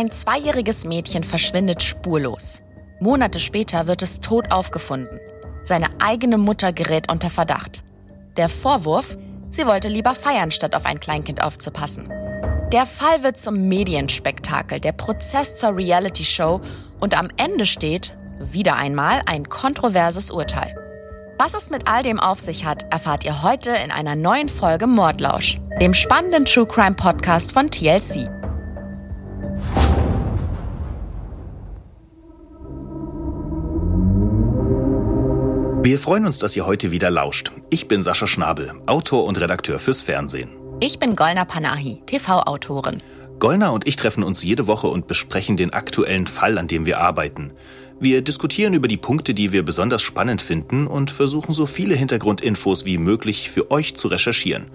[0.00, 2.62] Ein zweijähriges Mädchen verschwindet spurlos.
[3.00, 5.20] Monate später wird es tot aufgefunden.
[5.62, 7.82] Seine eigene Mutter gerät unter Verdacht.
[8.38, 9.18] Der Vorwurf,
[9.50, 12.10] sie wollte lieber feiern, statt auf ein Kleinkind aufzupassen.
[12.72, 16.62] Der Fall wird zum Medienspektakel, der Prozess zur Reality-Show
[16.98, 20.74] und am Ende steht, wieder einmal, ein kontroverses Urteil.
[21.36, 24.86] Was es mit all dem auf sich hat, erfahrt ihr heute in einer neuen Folge
[24.86, 28.39] Mordlausch, dem spannenden True Crime Podcast von TLC.
[35.82, 37.52] Wir freuen uns, dass ihr heute wieder lauscht.
[37.70, 40.50] Ich bin Sascha Schnabel, Autor und Redakteur fürs Fernsehen.
[40.80, 43.02] Ich bin Golna Panahi, TV-Autorin.
[43.38, 47.00] Golna und ich treffen uns jede Woche und besprechen den aktuellen Fall, an dem wir
[47.00, 47.52] arbeiten.
[47.98, 52.84] Wir diskutieren über die Punkte, die wir besonders spannend finden und versuchen so viele Hintergrundinfos
[52.84, 54.66] wie möglich für euch zu recherchieren.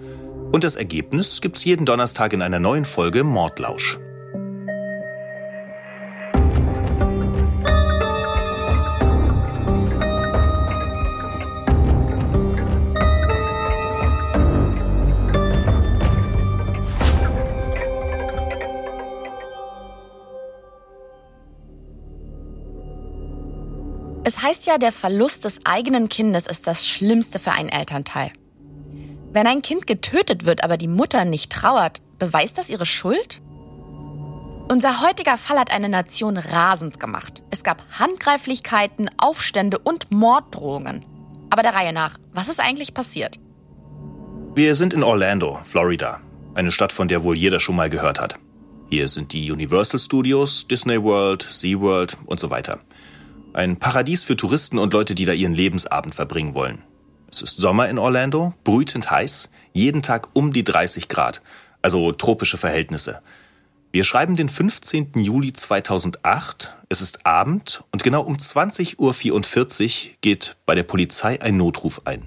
[0.50, 4.00] Und das Ergebnis gibt's jeden Donnerstag in einer neuen Folge Mordlausch.
[24.26, 28.32] Es heißt ja, der Verlust des eigenen Kindes ist das Schlimmste für einen Elternteil.
[29.30, 33.40] Wenn ein Kind getötet wird, aber die Mutter nicht trauert, beweist das ihre Schuld?
[34.68, 37.44] Unser heutiger Fall hat eine Nation rasend gemacht.
[37.52, 41.04] Es gab Handgreiflichkeiten, Aufstände und Morddrohungen.
[41.50, 43.38] Aber der Reihe nach, was ist eigentlich passiert?
[44.56, 46.20] Wir sind in Orlando, Florida.
[46.56, 48.34] Eine Stadt, von der wohl jeder schon mal gehört hat.
[48.90, 52.80] Hier sind die Universal Studios, Disney World, SeaWorld und so weiter.
[53.56, 56.82] Ein Paradies für Touristen und Leute, die da ihren Lebensabend verbringen wollen.
[57.32, 61.40] Es ist Sommer in Orlando, brütend heiß, jeden Tag um die 30 Grad,
[61.80, 63.22] also tropische Verhältnisse.
[63.92, 65.12] Wir schreiben den 15.
[65.14, 71.56] Juli 2008, es ist Abend und genau um 20.44 Uhr geht bei der Polizei ein
[71.56, 72.24] Notruf ein.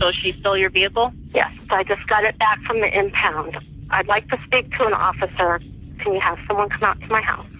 [0.00, 1.12] So she stole your vehicle?
[1.34, 3.54] Yes, I just got it back from the impound.
[3.90, 5.60] I'd like to speak to an officer.
[6.02, 7.59] Can you have someone come out to my house?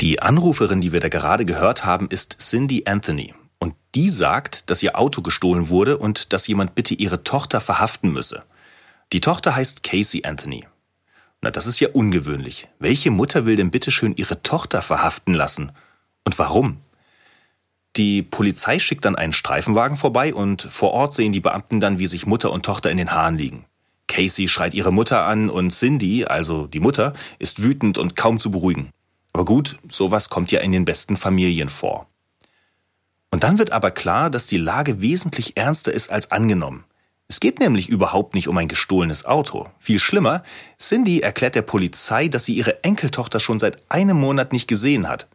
[0.00, 3.34] Die Anruferin, die wir da gerade gehört haben, ist Cindy Anthony.
[3.58, 8.12] Und die sagt, dass ihr Auto gestohlen wurde und dass jemand bitte ihre Tochter verhaften
[8.12, 8.44] müsse.
[9.12, 10.64] Die Tochter heißt Casey Anthony.
[11.40, 12.68] Na, das ist ja ungewöhnlich.
[12.78, 15.72] Welche Mutter will denn bitteschön ihre Tochter verhaften lassen?
[16.24, 16.76] Und warum?
[17.96, 22.06] Die Polizei schickt dann einen Streifenwagen vorbei und vor Ort sehen die Beamten dann, wie
[22.06, 23.64] sich Mutter und Tochter in den Haaren liegen.
[24.06, 28.52] Casey schreit ihre Mutter an und Cindy, also die Mutter, ist wütend und kaum zu
[28.52, 28.92] beruhigen.
[29.38, 32.08] Aber gut, sowas kommt ja in den besten Familien vor.
[33.30, 36.82] Und dann wird aber klar, dass die Lage wesentlich ernster ist als angenommen.
[37.28, 39.68] Es geht nämlich überhaupt nicht um ein gestohlenes Auto.
[39.78, 40.42] Viel schlimmer,
[40.76, 45.28] Cindy erklärt der Polizei, dass sie ihre Enkeltochter schon seit einem Monat nicht gesehen hat.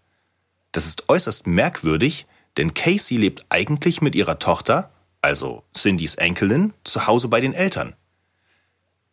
[0.73, 2.25] Das ist äußerst merkwürdig,
[2.57, 4.91] denn Casey lebt eigentlich mit ihrer Tochter,
[5.21, 7.95] also Cindys Enkelin, zu Hause bei den Eltern.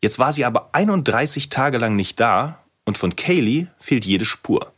[0.02, 4.72] Jetzt war sie aber 31 Tage lang nicht da und von Kaylee fehlt jede Spur.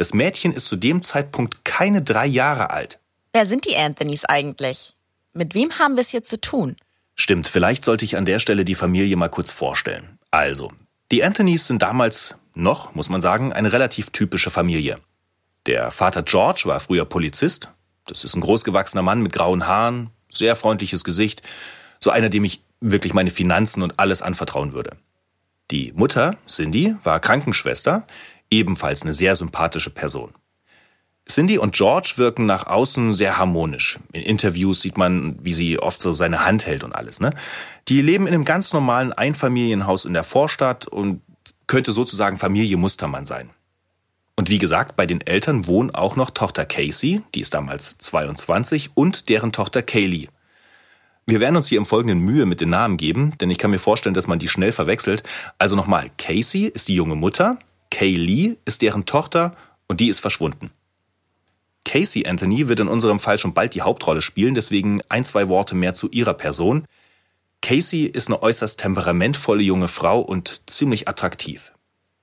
[0.00, 2.98] Das Mädchen ist zu dem Zeitpunkt keine drei Jahre alt.
[3.34, 4.96] Wer sind die Anthonys eigentlich?
[5.34, 6.76] Mit wem haben wir es hier zu tun?
[7.16, 10.18] Stimmt, vielleicht sollte ich an der Stelle die Familie mal kurz vorstellen.
[10.30, 10.72] Also,
[11.12, 15.00] die Anthonys sind damals noch, muss man sagen, eine relativ typische Familie.
[15.66, 17.68] Der Vater George war früher Polizist.
[18.06, 21.42] Das ist ein großgewachsener Mann mit grauen Haaren, sehr freundliches Gesicht,
[22.02, 24.96] so einer, dem ich wirklich meine Finanzen und alles anvertrauen würde.
[25.70, 28.06] Die Mutter, Cindy, war Krankenschwester,
[28.50, 30.32] ebenfalls eine sehr sympathische Person.
[31.28, 34.00] Cindy und George wirken nach außen sehr harmonisch.
[34.12, 37.20] In Interviews sieht man, wie sie oft so seine Hand hält und alles.
[37.20, 37.30] Ne?
[37.88, 41.22] Die leben in einem ganz normalen Einfamilienhaus in der Vorstadt und
[41.68, 43.50] könnte sozusagen Familie Mustermann sein.
[44.34, 48.90] Und wie gesagt, bei den Eltern wohnen auch noch Tochter Casey, die ist damals 22,
[48.94, 50.28] und deren Tochter Kaylee,
[51.30, 53.78] wir werden uns hier im Folgenden Mühe mit den Namen geben, denn ich kann mir
[53.78, 55.22] vorstellen, dass man die schnell verwechselt.
[55.58, 57.56] Also nochmal, Casey ist die junge Mutter,
[57.90, 59.56] Kaylee ist deren Tochter
[59.88, 60.70] und die ist verschwunden.
[61.84, 65.74] Casey Anthony wird in unserem Fall schon bald die Hauptrolle spielen, deswegen ein, zwei Worte
[65.74, 66.86] mehr zu ihrer Person.
[67.62, 71.72] Casey ist eine äußerst temperamentvolle junge Frau und ziemlich attraktiv.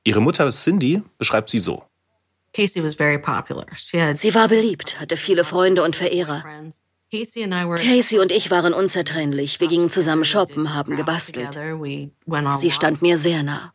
[0.03, 1.83] Ihre Mutter Cindy beschreibt sie so.
[4.15, 6.43] Sie war beliebt, hatte viele Freunde und Verehrer.
[7.11, 9.59] Casey und ich waren unzertrennlich.
[9.59, 11.57] Wir gingen zusammen shoppen, haben gebastelt.
[12.57, 13.73] Sie stand mir sehr nah.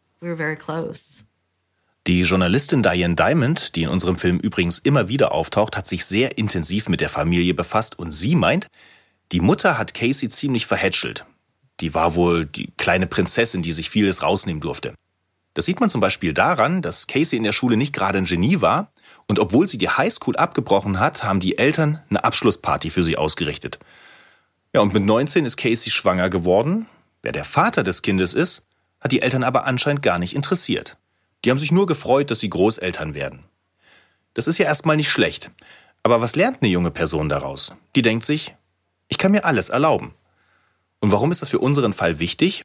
[2.08, 6.36] Die Journalistin Diane Diamond, die in unserem Film übrigens immer wieder auftaucht, hat sich sehr
[6.36, 8.66] intensiv mit der Familie befasst und sie meint,
[9.30, 11.24] die Mutter hat Casey ziemlich verhätschelt.
[11.78, 14.94] Die war wohl die kleine Prinzessin, die sich vieles rausnehmen durfte.
[15.54, 18.60] Das sieht man zum Beispiel daran, dass Casey in der Schule nicht gerade ein Genie
[18.60, 18.90] war
[19.28, 23.78] und obwohl sie die Highschool abgebrochen hat, haben die Eltern eine Abschlussparty für sie ausgerichtet.
[24.74, 26.86] Ja, und mit 19 ist Casey schwanger geworden.
[27.22, 28.66] Wer der Vater des Kindes ist,
[29.00, 30.96] hat die Eltern aber anscheinend gar nicht interessiert.
[31.44, 33.44] Die haben sich nur gefreut, dass sie Großeltern werden.
[34.34, 35.50] Das ist ja erstmal nicht schlecht.
[36.02, 37.72] Aber was lernt eine junge Person daraus?
[37.94, 38.54] Die denkt sich,
[39.08, 40.14] ich kann mir alles erlauben.
[41.00, 42.64] Und warum ist das für unseren Fall wichtig?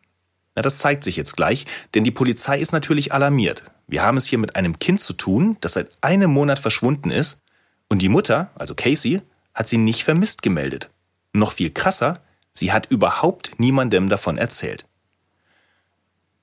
[0.56, 3.64] Na, das zeigt sich jetzt gleich, denn die Polizei ist natürlich alarmiert.
[3.88, 7.42] Wir haben es hier mit einem Kind zu tun, das seit einem Monat verschwunden ist,
[7.90, 9.22] und die Mutter, also Casey,
[9.54, 10.90] hat sie nicht vermisst gemeldet.
[11.34, 12.22] Noch viel krasser,
[12.54, 14.86] sie hat überhaupt niemandem davon erzählt.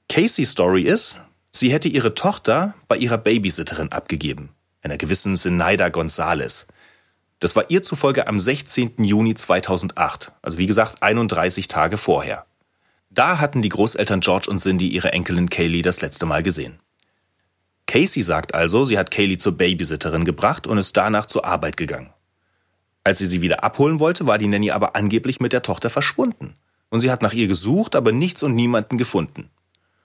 [0.09, 1.17] Caseys Story ist,
[1.57, 4.51] sie hätte ihre Tochter bei ihrer Babysitterin abgegeben,
[4.83, 6.67] einer gewissen Zenaida Gonzales.
[7.41, 9.05] Das war ihr zufolge am 16.
[9.05, 12.47] Juni 2008, also wie gesagt 31 Tage vorher.
[13.11, 16.81] Da hatten die Großeltern George und Cindy ihre Enkelin Kaylee das letzte Mal gesehen.
[17.87, 22.11] Casey sagt also, sie hat Kaylee zur Babysitterin gebracht und ist danach zur Arbeit gegangen.
[23.05, 26.55] Als sie sie wieder abholen wollte, war die Nanny aber angeblich mit der Tochter verschwunden.
[26.89, 29.51] Und sie hat nach ihr gesucht, aber nichts und niemanden gefunden.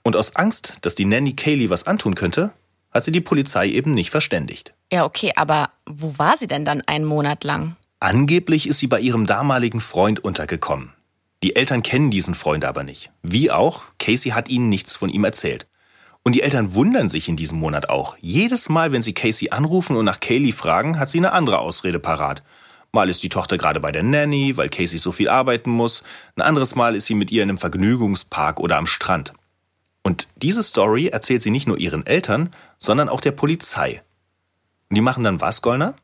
[0.10, 2.52] Und aus Angst, dass die Nanny Kaylee was antun könnte,
[2.90, 4.74] hat sie die Polizei eben nicht verständigt.
[4.92, 7.76] Ja, okay, aber wo war sie denn dann einen Monat lang?
[8.00, 10.94] Angeblich ist sie bei ihrem damaligen Freund untergekommen.
[11.44, 13.12] Die Eltern kennen diesen Freund aber nicht.
[13.22, 15.68] Wie auch, Casey hat ihnen nichts von ihm erzählt.
[16.24, 18.18] Und die Eltern wundern sich in diesem Monat auch.
[18.20, 22.00] Jedes Mal, wenn sie Casey anrufen und nach Kaylee fragen, hat sie eine andere Ausrede
[22.00, 22.42] parat.
[22.92, 26.02] Mal ist die Tochter gerade bei der Nanny, weil Casey so viel arbeiten muss.
[26.36, 29.34] Ein anderes Mal ist sie mit ihr in einem Vergnügungspark oder am Strand.
[30.04, 34.02] Und diese Story erzählt sie nicht nur ihren Eltern, sondern auch der Polizei.
[34.90, 35.96] Und die machen dann was, Gollner?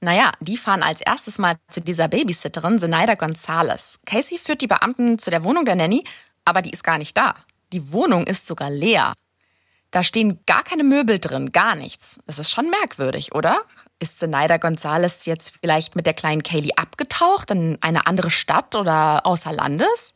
[0.00, 4.00] Naja, die fahren als erstes mal zu dieser Babysitterin, Zenaida Gonzales.
[4.04, 6.04] Casey führt die Beamten zu der Wohnung der Nanny,
[6.44, 7.34] aber die ist gar nicht da.
[7.72, 9.14] Die Wohnung ist sogar leer.
[9.90, 12.18] Da stehen gar keine Möbel drin, gar nichts.
[12.26, 13.62] Das ist schon merkwürdig, oder?
[13.98, 19.24] Ist Zenaida Gonzales jetzt vielleicht mit der kleinen Kaylee abgetaucht in eine andere Stadt oder
[19.24, 20.14] außer Landes?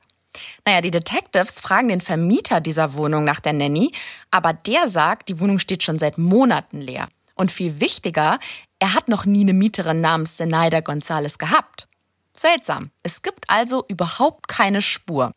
[0.64, 3.92] Naja, die Detectives fragen den Vermieter dieser Wohnung nach der Nanny,
[4.30, 7.08] aber der sagt, die Wohnung steht schon seit Monaten leer.
[7.34, 8.38] Und viel wichtiger,
[8.78, 11.88] er hat noch nie eine Mieterin namens Zenaida Gonzales gehabt.
[12.34, 12.90] Seltsam.
[13.02, 15.32] Es gibt also überhaupt keine Spur.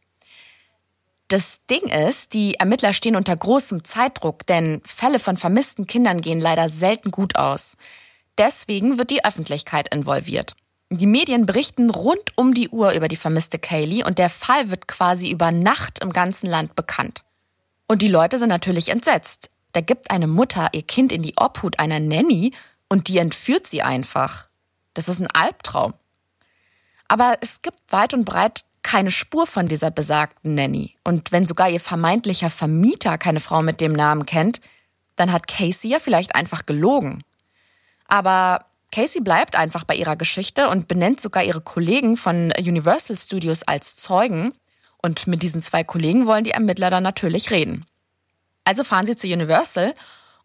[1.28, 6.42] Das Ding ist, die Ermittler stehen unter großem Zeitdruck, denn Fälle von vermissten Kindern gehen
[6.42, 7.78] leider selten gut aus.
[8.38, 10.56] Deswegen wird die Öffentlichkeit involviert.
[10.94, 14.90] Die Medien berichten rund um die Uhr über die vermisste Kaylee und der Fall wird
[14.90, 17.24] quasi über Nacht im ganzen Land bekannt.
[17.88, 19.52] Und die Leute sind natürlich entsetzt.
[19.72, 22.54] Da gibt eine Mutter ihr Kind in die Obhut einer Nanny
[22.90, 24.50] und die entführt sie einfach.
[24.94, 25.94] Das ist ein Albtraum.
[27.08, 30.98] Aber es gibt weit und breit keine Spur von dieser besagten Nanny.
[31.06, 34.60] Und wenn sogar ihr vermeintlicher Vermieter keine Frau mit dem Namen kennt,
[35.16, 37.24] dann hat Casey ja vielleicht einfach gelogen.
[38.10, 43.64] Aber Casey bleibt einfach bei ihrer Geschichte und benennt sogar ihre Kollegen von Universal Studios
[43.64, 44.54] als Zeugen.
[45.02, 47.86] Und mit diesen zwei Kollegen wollen die Ermittler dann natürlich reden.
[48.66, 49.94] Also fahren sie zu Universal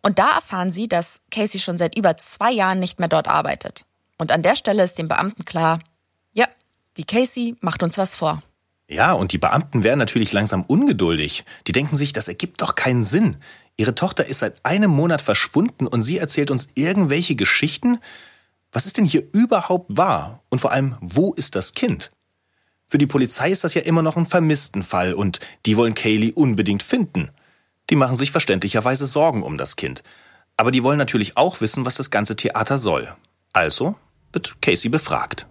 [0.02, 3.84] und da erfahren sie, dass Casey schon seit über zwei Jahren nicht mehr dort arbeitet.
[4.18, 5.80] Und an der Stelle ist dem Beamten klar,
[6.32, 6.46] ja,
[6.96, 8.42] die Casey macht uns was vor.
[8.88, 11.44] Ja, und die Beamten werden natürlich langsam ungeduldig.
[11.66, 13.36] Die denken sich, das ergibt doch keinen Sinn.
[13.76, 17.98] Ihre Tochter ist seit einem Monat verschwunden und sie erzählt uns irgendwelche Geschichten.
[18.72, 20.42] Was ist denn hier überhaupt wahr?
[20.48, 22.10] Und vor allem, wo ist das Kind?
[22.88, 26.82] Für die Polizei ist das ja immer noch ein Vermisstenfall und die wollen Kaylee unbedingt
[26.82, 27.30] finden.
[27.90, 30.02] Die machen sich verständlicherweise Sorgen um das Kind.
[30.56, 33.08] Aber die wollen natürlich auch wissen, was das ganze Theater soll.
[33.52, 33.96] Also
[34.32, 35.46] wird Casey befragt.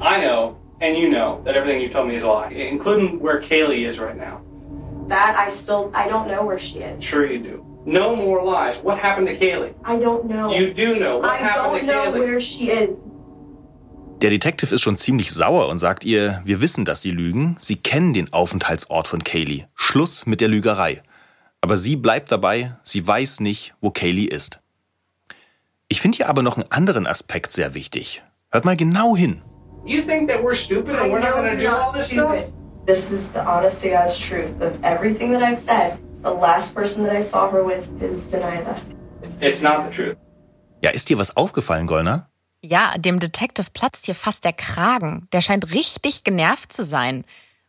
[0.00, 3.40] I know, and you know, that everything you told me is a lie, including where
[3.40, 4.40] Kaylee is right now.
[5.08, 7.04] That I still, I don't know where she is.
[7.04, 7.71] Sure you do.
[7.84, 8.76] No more lies.
[8.82, 9.74] What happened to Kaylee?
[9.84, 10.52] I don't know.
[10.54, 11.18] You do know.
[11.18, 12.20] What I happened don't to know Kaylee?
[12.20, 12.90] where she is.
[14.20, 17.56] Der Detective ist schon ziemlich sauer und sagt ihr, wir wissen, dass sie lügen.
[17.58, 19.64] Sie kennen den Aufenthaltsort von Kaylee.
[19.74, 21.02] Schluss mit der Lügerei.
[21.60, 24.60] Aber sie bleibt dabei, sie weiß nicht, wo Kaylee ist.
[25.88, 28.22] Ich finde hier aber noch einen anderen Aspekt sehr wichtig.
[28.52, 29.42] Hört mal genau hin.
[29.84, 32.06] You think that we're stupid and we're not know going to you're do all this
[32.06, 32.44] stuff?
[32.86, 35.98] This is the honest to God's truth of everything that I've said.
[36.22, 38.76] The last person that I saw her with is Zenaida.
[39.40, 40.16] It's not the truth.
[40.80, 42.28] Ja, ist dir was aufgefallen, Gollner?
[42.62, 45.26] Ja, dem Detective platzt hier fast der Kragen.
[45.32, 47.24] Der scheint richtig genervt zu sein.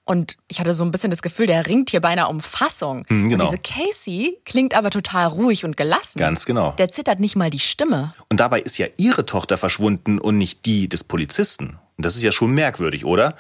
[0.05, 3.05] Und ich hatte so ein bisschen das Gefühl, der ringt hier beinahe um Fassung.
[3.07, 3.45] Hm, genau.
[3.45, 6.19] Und diese Casey klingt aber total ruhig und gelassen.
[6.19, 6.74] Ganz genau.
[6.77, 8.13] Der zittert nicht mal die Stimme.
[8.29, 11.79] Und dabei ist ja ihre Tochter verschwunden und nicht die des Polizisten.
[11.98, 13.33] Und das ist ja schon merkwürdig, oder?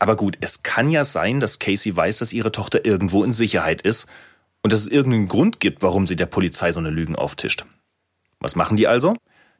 [0.00, 3.80] Aber gut, es kann ja sein, dass Casey weiß, dass ihre Tochter irgendwo in Sicherheit
[3.80, 4.06] ist.
[4.64, 7.66] Und dass es irgendeinen Grund gibt, warum sie der Polizei so eine Lügen auftischt.
[8.40, 9.14] Was machen die also?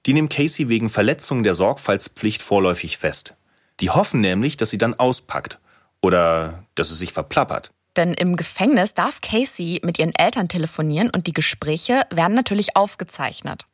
[0.07, 3.37] Die nehmen Casey wegen Verletzung der Sorgfaltspflicht vorläufig fest.
[3.81, 5.61] Die hoffen nämlich, dass sie dann auspackt
[6.01, 7.71] oder dass sie sich verplappert.
[7.97, 13.67] Denn im Gefängnis darf Casey mit ihren Eltern telefonieren und die Gespräche werden natürlich aufgezeichnet.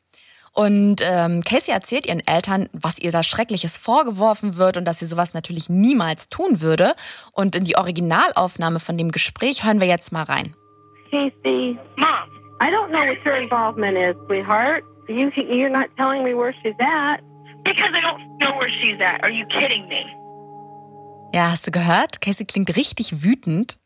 [0.53, 5.07] Und ähm, Casey erzählt ihren Eltern, was ihr da Schreckliches vorgeworfen wird und dass sie
[5.07, 6.95] sowas natürlich niemals tun würde.
[7.31, 10.57] Und in die Originalaufnahme von dem Gespräch hören wir jetzt mal rein.
[11.11, 12.29] Casey, Mom,
[12.61, 14.85] I don't know what your involvement is, sweetheart.
[15.09, 17.21] You, you're not telling me where she's at.
[17.65, 19.23] Because I don't know where she's at.
[19.23, 20.05] Are you kidding me?
[21.35, 22.21] Ja, hast du gehört?
[22.21, 23.77] Casey klingt richtig wütend,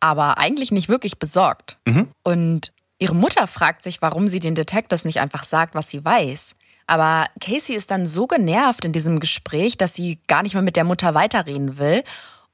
[0.00, 1.78] aber eigentlich nicht wirklich besorgt.
[1.86, 2.08] Mhm.
[2.22, 6.56] Und ihre Mutter fragt sich, warum sie den Detectives nicht einfach sagt, was sie weiß.
[6.86, 10.76] Aber Casey ist dann so genervt in diesem Gespräch, dass sie gar nicht mehr mit
[10.76, 12.02] der Mutter weiterreden will.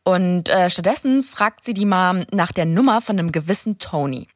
[0.09, 4.27] Und äh, stattdessen fragt sie die mal nach der Nummer von einem gewissen Tony.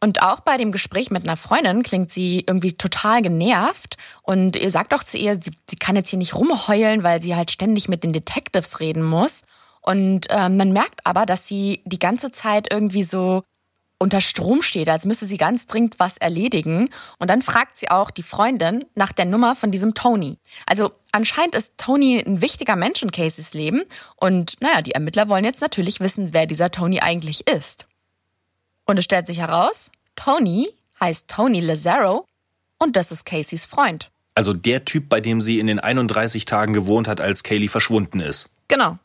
[0.00, 4.70] Und auch bei dem Gespräch mit einer Freundin klingt sie irgendwie total genervt und ihr
[4.72, 7.88] sagt auch zu ihr, sie, sie kann jetzt hier nicht rumheulen, weil sie halt ständig
[7.88, 9.42] mit den Detectives reden muss.
[9.80, 13.44] Und äh, man merkt aber, dass sie die ganze Zeit irgendwie so
[13.98, 16.90] unter Strom steht, als müsse sie ganz dringend was erledigen.
[17.18, 20.38] Und dann fragt sie auch die Freundin nach der Nummer von diesem Tony.
[20.66, 23.82] Also anscheinend ist Tony ein wichtiger Mensch in Cases Leben.
[24.16, 27.86] Und naja, die Ermittler wollen jetzt natürlich wissen, wer dieser Tony eigentlich ist.
[28.84, 30.68] Und es stellt sich heraus, Tony
[31.00, 32.26] heißt Tony Lazaro
[32.78, 34.10] und das ist Caseys Freund.
[34.34, 38.20] Also der Typ, bei dem sie in den 31 Tagen gewohnt hat, als Kaylee verschwunden
[38.20, 38.48] ist.
[38.68, 38.98] Genau.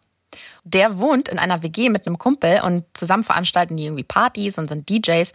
[0.64, 4.70] Der wohnt in einer WG mit einem Kumpel und zusammen veranstalten die irgendwie Partys und
[4.70, 5.32] sind DJs.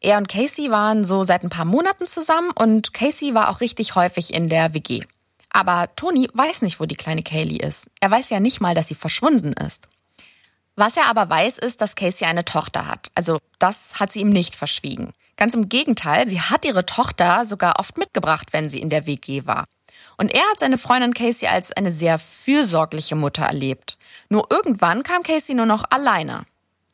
[0.00, 3.94] Er und Casey waren so seit ein paar Monaten zusammen und Casey war auch richtig
[3.94, 5.02] häufig in der WG.
[5.50, 7.88] Aber Tony weiß nicht, wo die kleine Kaylee ist.
[8.00, 9.88] Er weiß ja nicht mal, dass sie verschwunden ist.
[10.74, 13.10] Was er aber weiß, ist, dass Casey eine Tochter hat.
[13.14, 15.12] Also das hat sie ihm nicht verschwiegen.
[15.36, 19.44] Ganz im Gegenteil, sie hat ihre Tochter sogar oft mitgebracht, wenn sie in der WG
[19.44, 19.66] war.
[20.22, 23.98] Und er hat seine Freundin Casey als eine sehr fürsorgliche Mutter erlebt.
[24.28, 26.44] Nur irgendwann kam Casey nur noch alleine.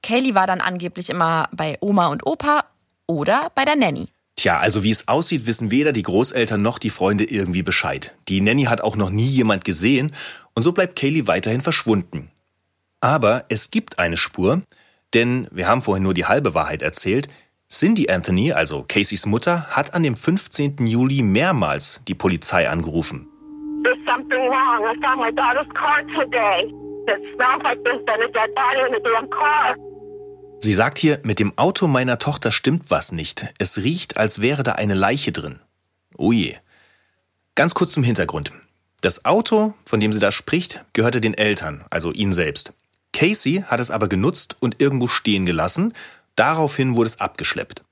[0.02, 2.64] Kaylee war dann angeblich immer bei Oma und Opa
[3.06, 4.08] oder bei der Nanny.
[4.36, 8.14] Tja, also wie es aussieht, wissen weder die Großeltern noch die Freunde irgendwie Bescheid.
[8.28, 10.14] Die Nanny hat auch noch nie jemand gesehen
[10.54, 12.30] und so bleibt Kaylee weiterhin verschwunden.
[13.02, 14.62] Aber es gibt eine Spur,
[15.12, 17.28] denn wir haben vorhin nur die halbe Wahrheit erzählt.
[17.70, 20.86] Cindy Anthony, also Caseys Mutter, hat an dem 15.
[20.86, 23.28] Juli mehrmals die Polizei angerufen.
[23.84, 24.84] There's something wrong.
[24.84, 26.72] I found my daughter's car today.
[27.06, 29.76] It smells like there's been a dead body in the damn car.
[30.60, 33.46] Sie sagt hier, mit dem Auto meiner Tochter stimmt was nicht.
[33.58, 35.60] Es riecht, als wäre da eine Leiche drin.
[36.16, 36.56] Oh je.
[37.54, 38.50] Ganz kurz zum Hintergrund.
[39.02, 42.72] Das Auto, von dem sie da spricht, gehörte den Eltern, also ihnen selbst.
[43.12, 45.92] Casey hat es aber genutzt und irgendwo stehen gelassen.
[46.38, 47.82] Daraufhin wurde es abgeschleppt.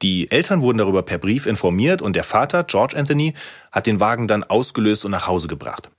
[0.00, 3.34] Die Eltern wurden darüber per Brief informiert und der Vater, George Anthony,
[3.72, 5.90] hat den Wagen dann ausgelöst und nach Hause gebracht.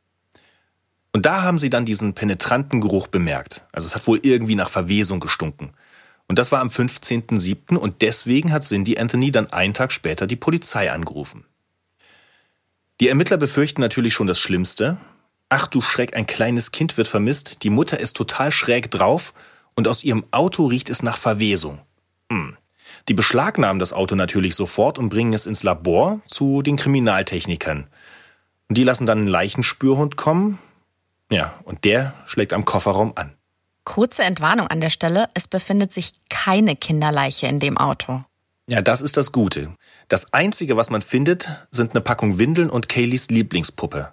[1.11, 3.65] Und da haben sie dann diesen penetranten Geruch bemerkt.
[3.73, 5.71] Also es hat wohl irgendwie nach Verwesung gestunken.
[6.27, 7.75] Und das war am 15.07.
[7.75, 11.45] und deswegen hat Cindy Anthony dann einen Tag später die Polizei angerufen.
[13.01, 14.97] Die Ermittler befürchten natürlich schon das Schlimmste.
[15.49, 19.33] Ach du Schreck, ein kleines Kind wird vermisst, die Mutter ist total schräg drauf
[19.75, 21.79] und aus ihrem Auto riecht es nach Verwesung.
[22.31, 22.57] Hm.
[23.07, 27.87] Die beschlagnahmen das Auto natürlich sofort und bringen es ins Labor zu den Kriminaltechnikern.
[28.67, 30.59] Und die lassen dann einen Leichenspürhund kommen.
[31.29, 33.33] Ja, und der schlägt am Kofferraum an.
[33.83, 38.23] Kurze Entwarnung an der Stelle, es befindet sich keine Kinderleiche in dem Auto.
[38.67, 39.75] Ja, das ist das Gute.
[40.07, 44.11] Das Einzige, was man findet, sind eine Packung Windeln und Kayleys Lieblingspuppe.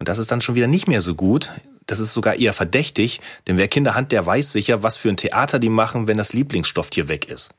[0.00, 1.52] Und das ist dann schon wieder nicht mehr so gut.
[1.86, 5.16] Das ist sogar eher verdächtig, denn wer Kinder hat, der weiß sicher, was für ein
[5.16, 7.50] Theater die machen, wenn das Lieblingsstofftier weg ist.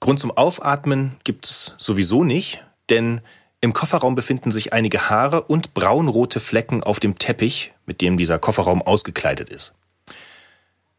[0.00, 3.20] Grund zum Aufatmen gibt es sowieso nicht, denn
[3.60, 8.38] im Kofferraum befinden sich einige Haare und braunrote Flecken auf dem Teppich, mit dem dieser
[8.38, 9.72] Kofferraum ausgekleidet ist.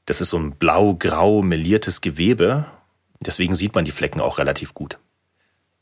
[0.06, 2.66] Das ist so ein blau-grau meliertes Gewebe,
[3.20, 4.98] deswegen sieht man die Flecken auch relativ gut.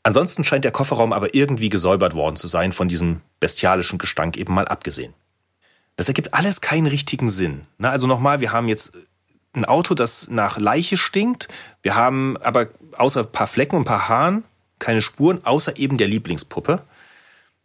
[0.02, 4.52] Ansonsten scheint der Kofferraum aber irgendwie gesäubert worden zu sein, von diesem bestialischen Gestank eben
[4.52, 5.14] mal abgesehen.
[5.96, 7.66] Das ergibt alles keinen richtigen Sinn.
[7.78, 8.92] Na, also nochmal, wir haben jetzt
[9.52, 11.48] ein Auto, das nach Leiche stinkt.
[11.82, 14.44] Wir haben aber außer ein paar Flecken und ein paar Haaren
[14.78, 16.82] keine Spuren, außer eben der Lieblingspuppe.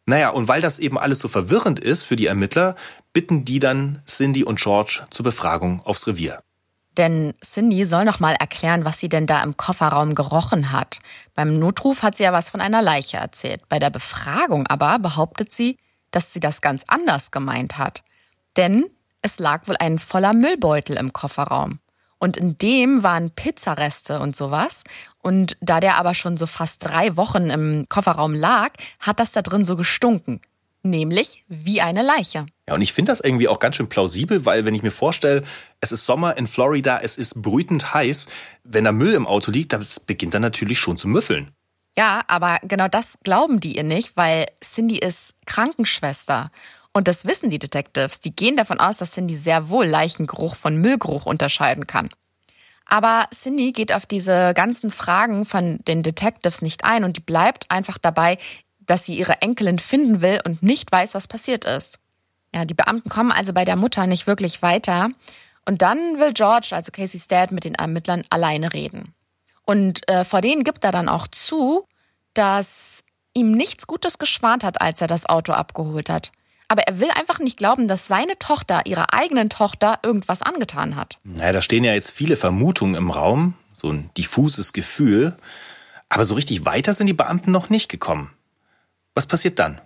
[0.06, 2.76] Naja, und weil das eben alles so verwirrend ist für die Ermittler,
[3.14, 6.40] bitten die dann Cindy und George zur Befragung aufs Revier.
[6.98, 11.00] Denn Cindy soll noch mal erklären, was sie denn da im Kofferraum gerochen hat.
[11.36, 13.62] Beim Notruf hat sie ja was von einer Leiche erzählt.
[13.70, 15.78] Bei der Befragung aber behauptet sie,
[16.12, 18.04] dass sie das ganz anders gemeint hat.
[18.60, 18.90] Denn
[19.22, 21.80] es lag wohl ein voller Müllbeutel im Kofferraum.
[22.18, 24.84] Und in dem waren Pizzareste und sowas.
[25.20, 29.42] Und da der aber schon so fast drei Wochen im Kofferraum lag, hat das da
[29.42, 30.42] drin so gestunken.
[30.84, 32.48] Nämlich wie eine Leiche.
[32.68, 35.46] Ja, und ich finde das irgendwie auch ganz schön plausibel, weil wenn ich mir vorstelle,
[35.80, 38.28] es ist Sommer in Florida, es ist brütend heiß,
[38.66, 41.52] wenn da Müll im Auto liegt, das beginnt dann natürlich schon zu müffeln.
[41.98, 46.52] Ja, aber genau das glauben die ihr nicht, weil Cindy ist Krankenschwester.
[46.94, 48.20] Und das wissen die Detectives.
[48.20, 52.10] Die gehen davon aus, dass Cindy sehr wohl Leichengeruch von Müllgeruch unterscheiden kann.
[52.86, 57.70] Aber Cindy geht auf diese ganzen Fragen von den Detectives nicht ein und die bleibt
[57.70, 58.40] einfach dabei,
[58.80, 62.00] dass sie ihre Enkelin finden will und nicht weiß, was passiert ist.
[62.54, 65.10] Ja, die Beamten kommen also bei der Mutter nicht wirklich weiter.
[65.66, 69.14] Und dann will George, also Casey's Dad, mit den Ermittlern alleine reden.
[69.66, 71.86] Und äh, vor denen gibt er dann auch zu,
[72.34, 73.04] dass
[73.36, 76.32] ihm nichts Gutes geschwant hat, als er das Auto abgeholt hat.
[76.70, 81.18] Aber er will einfach nicht glauben, dass seine Tochter ihrer eigenen Tochter irgendwas angetan hat.
[81.24, 85.36] Naja, da stehen ja jetzt viele Vermutungen im Raum, so ein diffuses Gefühl.
[86.10, 88.32] Aber so richtig weiter sind die Beamten noch nicht gekommen.
[89.16, 89.82] Was passiert dann?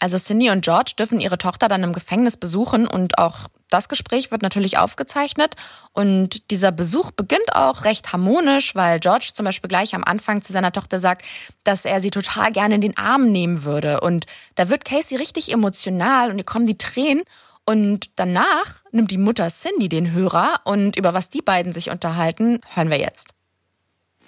[0.00, 4.30] Also Cindy und George dürfen ihre Tochter dann im Gefängnis besuchen und auch das Gespräch
[4.30, 5.56] wird natürlich aufgezeichnet.
[5.92, 10.52] Und dieser Besuch beginnt auch recht harmonisch, weil George zum Beispiel gleich am Anfang zu
[10.52, 11.24] seiner Tochter sagt,
[11.64, 14.00] dass er sie total gerne in den Arm nehmen würde.
[14.00, 17.24] Und da wird Casey richtig emotional und ihr kommen die Tränen.
[17.66, 22.60] Und danach nimmt die Mutter Cindy den Hörer und über was die beiden sich unterhalten,
[22.74, 23.34] hören wir jetzt.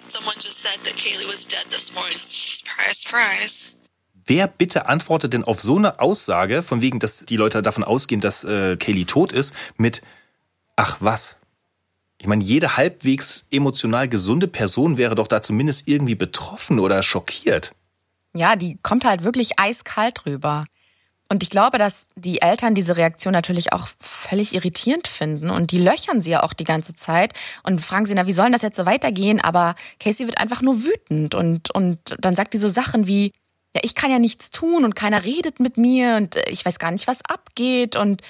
[0.09, 2.19] Someone just said that Kaylee was dead this morning.
[2.29, 3.80] Surprise, surprise.
[4.25, 8.21] Wer bitte antwortet denn auf so eine Aussage, von wegen, dass die Leute davon ausgehen,
[8.21, 10.01] dass äh, Kaylee tot ist, mit
[10.75, 11.37] Ach was?
[12.17, 17.71] Ich meine, jede halbwegs emotional gesunde Person wäre doch da zumindest irgendwie betroffen oder schockiert.
[18.35, 20.65] Ja, die kommt halt wirklich eiskalt rüber.
[21.29, 25.77] Und ich glaube, dass die Eltern diese Reaktion natürlich auch völlig irritierend finden und die
[25.77, 28.75] löchern sie ja auch die ganze Zeit und fragen sie, na, wie soll das jetzt
[28.75, 29.39] so weitergehen?
[29.39, 33.31] Aber Casey wird einfach nur wütend und, und dann sagt die so Sachen wie,
[33.73, 36.79] ja, ich kann ja nichts tun und keiner redet mit mir und äh, ich weiß
[36.79, 38.21] gar nicht, was abgeht und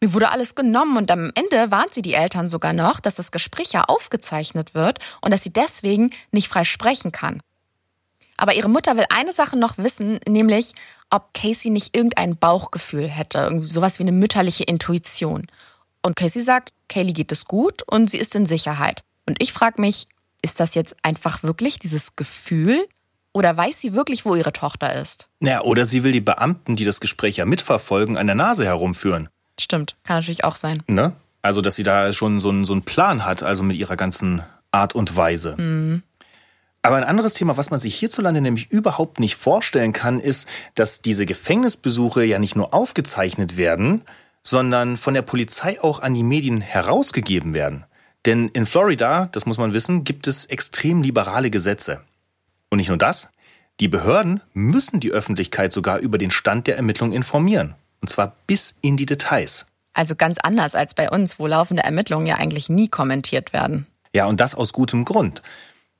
[0.00, 3.32] mir wurde alles genommen und am Ende warnt sie die Eltern sogar noch, dass das
[3.32, 7.40] Gespräch ja aufgezeichnet wird und dass sie deswegen nicht frei sprechen kann.
[8.36, 10.72] Aber ihre Mutter will eine Sache noch wissen, nämlich,
[11.08, 15.46] ob Casey nicht irgendein Bauchgefühl hätte, sowas wie eine mütterliche Intuition.
[16.02, 19.04] Und Casey sagt, Kaylee geht es gut und sie ist in Sicherheit.
[19.26, 20.08] Und ich frage mich,
[20.42, 22.86] ist das jetzt einfach wirklich dieses Gefühl
[23.34, 25.28] oder weiß sie wirklich, wo ihre Tochter ist?
[25.40, 29.28] Ja, oder sie will die Beamten, die das Gespräch ja mitverfolgen, an der Nase herumführen.
[29.60, 30.82] Stimmt, kann natürlich auch sein.
[30.86, 31.12] Ne?
[31.42, 34.42] Also, dass sie da schon so einen, so einen Plan hat, also mit ihrer ganzen
[34.70, 35.56] Art und Weise.
[35.58, 36.02] Mhm.
[36.80, 41.00] Aber ein anderes Thema, was man sich hierzulande nämlich überhaupt nicht vorstellen kann, ist, dass
[41.00, 44.02] diese Gefängnisbesuche ja nicht nur aufgezeichnet werden,
[44.42, 47.84] sondern von der Polizei auch an die Medien herausgegeben werden.
[48.26, 52.02] Denn in Florida, das muss man wissen, gibt es extrem liberale Gesetze.
[52.74, 53.28] Und nicht nur das,
[53.78, 57.76] die Behörden müssen die Öffentlichkeit sogar über den Stand der Ermittlungen informieren.
[58.00, 59.66] Und zwar bis in die Details.
[59.92, 63.86] Also ganz anders als bei uns, wo laufende Ermittlungen ja eigentlich nie kommentiert werden.
[64.12, 65.40] Ja, und das aus gutem Grund.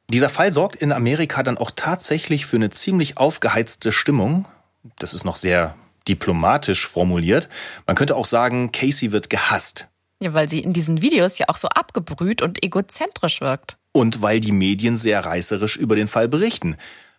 [0.08, 4.48] Dieser Fall sorgt in Amerika dann auch tatsächlich für eine ziemlich aufgeheizte Stimmung.
[4.98, 5.76] Das ist noch sehr
[6.08, 7.48] diplomatisch formuliert.
[7.86, 9.86] Man könnte auch sagen, Casey wird gehasst.
[10.20, 14.40] Ja, weil sie in diesen Videos ja auch so abgebrüht und egozentrisch wirkt und weil
[14.40, 16.76] die Medien sehr reißerisch über den Fall berichten.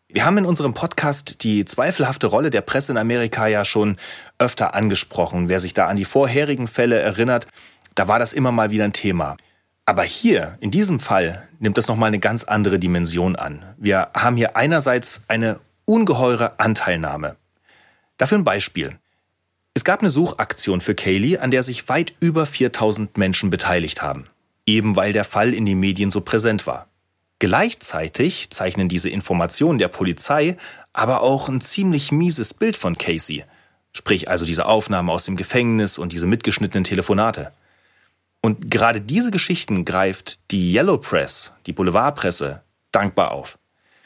[0.09, 3.95] Wir haben in unserem Podcast die zweifelhafte Rolle der Presse in Amerika ja schon
[4.37, 5.49] öfter angesprochen.
[5.49, 7.47] Wer sich da an die vorherigen Fälle erinnert,
[7.95, 9.37] da war das immer mal wieder ein Thema.
[9.85, 13.63] Aber hier, in diesem Fall, nimmt das nochmal eine ganz andere Dimension an.
[13.77, 17.37] Wir haben hier einerseits eine ungeheure Anteilnahme.
[18.17, 18.99] Dafür ein Beispiel.
[19.73, 24.27] Es gab eine Suchaktion für Kaylee, an der sich weit über 4000 Menschen beteiligt haben
[24.65, 26.87] eben weil der Fall in den Medien so präsent war.
[27.39, 30.57] Gleichzeitig zeichnen diese Informationen der Polizei
[30.93, 33.43] aber auch ein ziemlich mieses Bild von Casey,
[33.91, 37.51] sprich also diese Aufnahme aus dem Gefängnis und diese mitgeschnittenen Telefonate.
[38.41, 43.57] Und gerade diese Geschichten greift die Yellow Press, die Boulevardpresse, dankbar auf.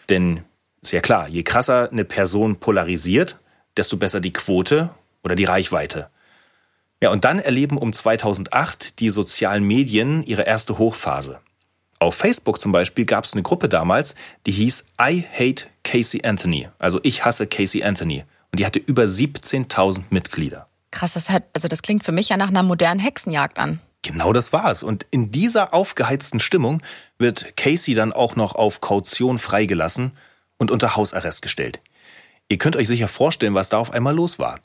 [0.09, 0.41] Denn
[0.81, 3.37] ist ja klar, je krasser eine Person polarisiert,
[3.77, 4.89] desto besser die Quote
[5.23, 6.09] oder die Reichweite.
[7.01, 11.39] Ja, und dann erleben um 2008 die sozialen Medien ihre erste Hochphase.
[11.99, 16.69] Auf Facebook zum Beispiel gab es eine Gruppe damals, die hieß I Hate Casey Anthony.
[16.77, 18.23] Also ich hasse Casey Anthony.
[18.51, 20.67] Und die hatte über 17.000 Mitglieder.
[20.91, 23.79] Krass, das, hat, also das klingt für mich ja nach einer modernen Hexenjagd an.
[24.01, 24.81] Genau das war es.
[24.81, 26.81] Und in dieser aufgeheizten Stimmung
[27.17, 30.13] wird Casey dann auch noch auf Kaution freigelassen
[30.57, 31.81] und unter Hausarrest gestellt.
[32.47, 34.59] Ihr könnt euch sicher vorstellen, was da auf einmal los war.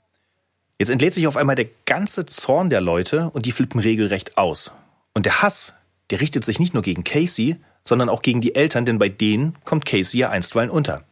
[0.79, 4.73] Jetzt entlädt sich auf einmal der ganze Zorn der Leute und die flippen regelrecht aus.
[5.15, 5.75] Und der Hass,
[6.11, 9.57] der richtet sich nicht nur gegen Casey, sondern auch gegen die Eltern, denn bei denen
[9.65, 11.05] kommt Casey ja einstweilen unter.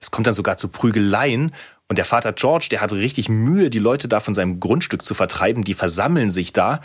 [0.00, 1.52] Es kommt dann sogar zu Prügeleien
[1.88, 5.14] und der Vater George, der hat richtig Mühe, die Leute da von seinem Grundstück zu
[5.14, 6.80] vertreiben, die versammeln sich da.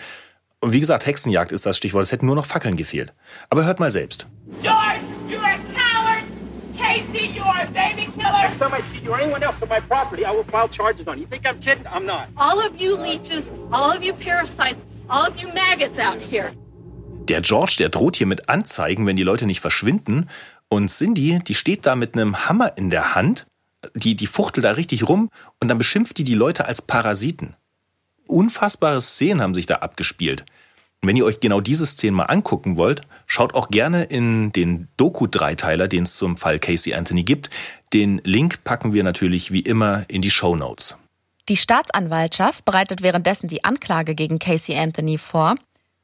[0.60, 3.14] Und wie gesagt, Hexenjagd ist das Stichwort, es hätten nur noch Fackeln gefehlt.
[3.50, 4.28] Aber hört mal selbst.
[4.62, 5.67] George, coward!
[6.98, 8.42] Casey, you are a baby killer!
[8.46, 11.08] Next time I see you or anyone else on my property, I will file charges
[11.08, 11.24] on you.
[11.24, 11.86] You think I'm kidding?
[11.86, 12.30] I'm not.
[12.36, 16.54] All of you leeches, all of you parasites, all of you maggots out here.
[17.28, 20.28] Der George, der droht hier mit Anzeigen, wenn die Leute nicht verschwinden.
[20.70, 23.46] Und Cindy, die steht da mit einem Hammer in der Hand,
[23.94, 25.30] die, die fuchtelt da richtig rum
[25.60, 27.56] und dann beschimpft die die Leute als Parasiten.
[28.28, 30.46] Unfassbare Szenen haben sich da abgespielt.
[31.02, 34.88] Und wenn ihr euch genau diese Szenen mal angucken wollt, schaut auch gerne in den
[34.98, 37.50] Doku-Dreiteiler, den es zum Fall Casey Anthony gibt.
[37.94, 40.98] Den Link packen wir natürlich wie immer in die Show Notes.
[41.50, 45.56] Die Staatsanwaltschaft bereitet währenddessen die Anklage gegen Casey Anthony vor,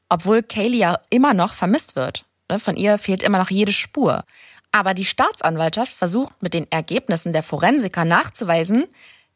[0.08, 2.24] obwohl Kaylee ja immer noch vermisst wird.
[2.50, 4.24] Ne, von ihr fehlt immer noch jede Spur.
[4.72, 8.84] Aber die Staatsanwaltschaft versucht mit den Ergebnissen der Forensiker nachzuweisen,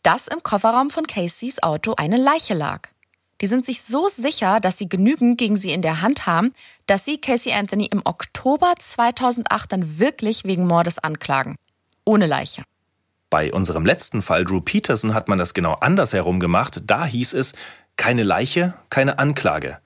[0.02, 2.88] dass im Kofferraum von Caseys Auto eine Leiche lag.
[3.40, 6.52] Die sind sich so sicher, dass sie genügend gegen sie in der Hand haben,
[6.86, 11.56] dass sie Casey Anthony im Oktober 2008 dann wirklich wegen Mordes anklagen.
[12.04, 12.64] Ohne Leiche.
[13.30, 16.82] Bei unserem letzten Fall, Drew Peterson, hat man das genau andersherum gemacht.
[16.86, 17.54] Da hieß es,
[17.96, 19.78] keine Leiche, keine Anklage.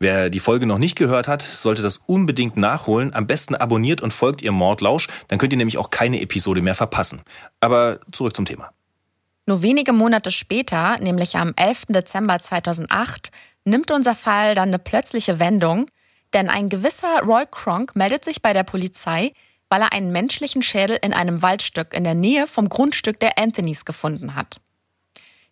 [0.00, 3.14] Wer die Folge noch nicht gehört hat, sollte das unbedingt nachholen.
[3.14, 6.74] Am besten abonniert und folgt ihr Mordlausch, dann könnt ihr nämlich auch keine Episode mehr
[6.74, 7.22] verpassen.
[7.60, 8.70] Aber zurück zum Thema.
[9.46, 11.86] Nur wenige Monate später, nämlich am 11.
[11.88, 13.30] Dezember 2008,
[13.64, 15.90] nimmt unser Fall dann eine plötzliche Wendung,
[16.32, 19.32] denn ein gewisser Roy Kronk meldet sich bei der Polizei,
[19.68, 23.84] weil er einen menschlichen Schädel in einem Waldstück in der Nähe vom Grundstück der Anthonys
[23.84, 24.60] gefunden hat.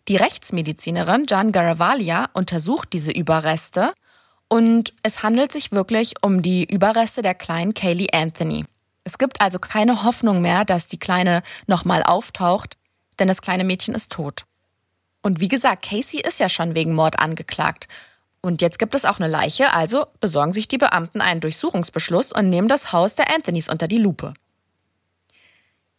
[0.07, 3.93] Die Rechtsmedizinerin Jan Garavaglia untersucht diese Überreste
[4.49, 8.65] und es handelt sich wirklich um die Überreste der kleinen Kaylee Anthony.
[9.05, 12.77] Es gibt also keine Hoffnung mehr, dass die Kleine nochmal auftaucht,
[13.19, 14.45] denn das kleine Mädchen ist tot.
[15.21, 17.87] Und wie gesagt, Casey ist ja schon wegen Mord angeklagt.
[18.41, 22.49] Und jetzt gibt es auch eine Leiche, also besorgen sich die Beamten einen Durchsuchungsbeschluss und
[22.49, 24.33] nehmen das Haus der Anthonys unter die Lupe.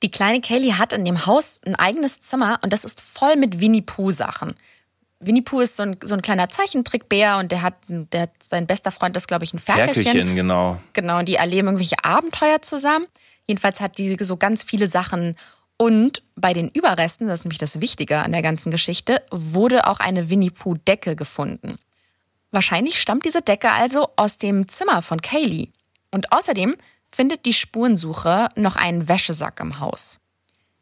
[0.02, 3.60] Die kleine Kaylee hat in dem Haus ein eigenes Zimmer und das ist voll mit
[3.60, 4.54] Winnie Pooh-Sachen.
[5.20, 8.66] Winnie Pooh ist so ein, so ein kleiner Zeichentrickbär und der hat, der hat sein
[8.66, 10.02] bester Freund ist, glaube ich, ein Ferkelchen.
[10.02, 10.78] Ferkelchen, genau.
[10.92, 13.06] Genau, und die erleben irgendwelche Abenteuer zusammen.
[13.46, 15.36] Jedenfalls hat die so ganz viele Sachen.
[15.76, 20.00] Und bei den Überresten, das ist nämlich das Wichtige an der ganzen Geschichte, wurde auch
[20.00, 21.78] eine Winnie Pooh-Decke gefunden.
[22.50, 25.70] Wahrscheinlich stammt diese Decke also aus dem Zimmer von Kaylee.
[26.12, 26.76] Und außerdem
[27.08, 30.20] findet die Spurensuche noch einen Wäschesack im Haus.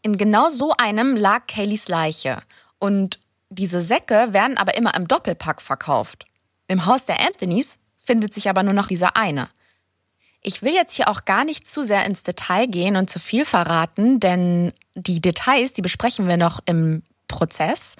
[0.02, 2.42] In genau so einem lag Kayleys Leiche.
[2.78, 6.26] Und diese Säcke werden aber immer im Doppelpack verkauft.
[6.68, 9.48] Im Haus der Anthonys findet sich aber nur noch dieser eine.
[10.42, 13.44] Ich will jetzt hier auch gar nicht zu sehr ins Detail gehen und zu viel
[13.44, 17.96] verraten, denn die Details, die besprechen wir noch im Prozess.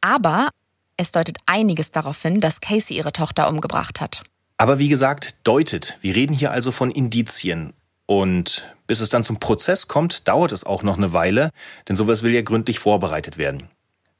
[0.00, 0.50] Aber
[0.96, 4.22] es deutet einiges darauf hin, dass Casey ihre Tochter umgebracht hat.
[4.58, 5.98] Aber wie gesagt, deutet.
[6.00, 7.74] Wir reden hier also von Indizien.
[8.06, 11.50] Und bis es dann zum Prozess kommt, dauert es auch noch eine Weile,
[11.88, 13.68] denn sowas will ja gründlich vorbereitet werden.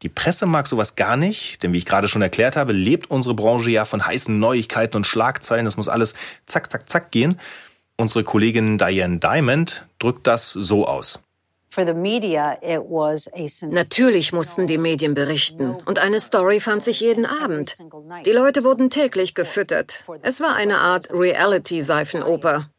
[0.03, 3.35] Die Presse mag sowas gar nicht, denn wie ich gerade schon erklärt habe, lebt unsere
[3.35, 5.67] Branche ja von heißen Neuigkeiten und Schlagzeilen.
[5.67, 7.41] Es muss alles zack, zack, zack gehen.
[7.97, 11.21] Unsere Kollegin Diane Diamond drückt das so aus.
[13.71, 15.77] Natürlich mussten die Medien berichten.
[15.85, 17.77] Und eine Story fand sich jeden Abend.
[18.25, 20.05] Die Leute wurden täglich gefüttert.
[20.23, 22.71] Es war eine Art Reality-Seifenoper.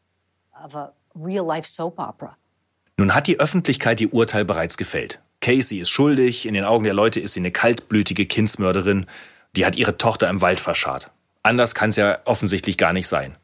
[2.96, 5.20] Nun hat die Öffentlichkeit ihr Urteil bereits gefällt.
[5.40, 9.06] Casey ist schuldig, in den Augen der Leute ist sie eine kaltblütige Kindsmörderin,
[9.54, 11.10] die hat ihre Tochter im Wald verscharrt.
[11.42, 13.36] Anders kann es ja offensichtlich gar nicht sein.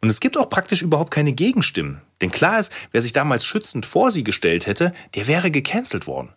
[0.00, 2.02] Und es gibt auch praktisch überhaupt keine Gegenstimmen.
[2.20, 6.30] Denn klar ist, wer sich damals schützend vor sie gestellt hätte, der wäre gecancelt worden.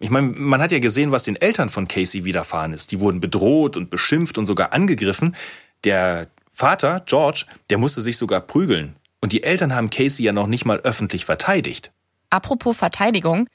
[0.00, 2.90] Ich meine, man hat ja gesehen, was den Eltern von Casey widerfahren ist.
[2.90, 5.36] Die wurden bedroht und beschimpft und sogar angegriffen.
[5.84, 8.96] Der Vater, George, der musste sich sogar prügeln.
[9.20, 11.92] Und die Eltern haben Casey ja noch nicht mal öffentlich verteidigt.
[12.30, 13.46] Apropos Verteidigung,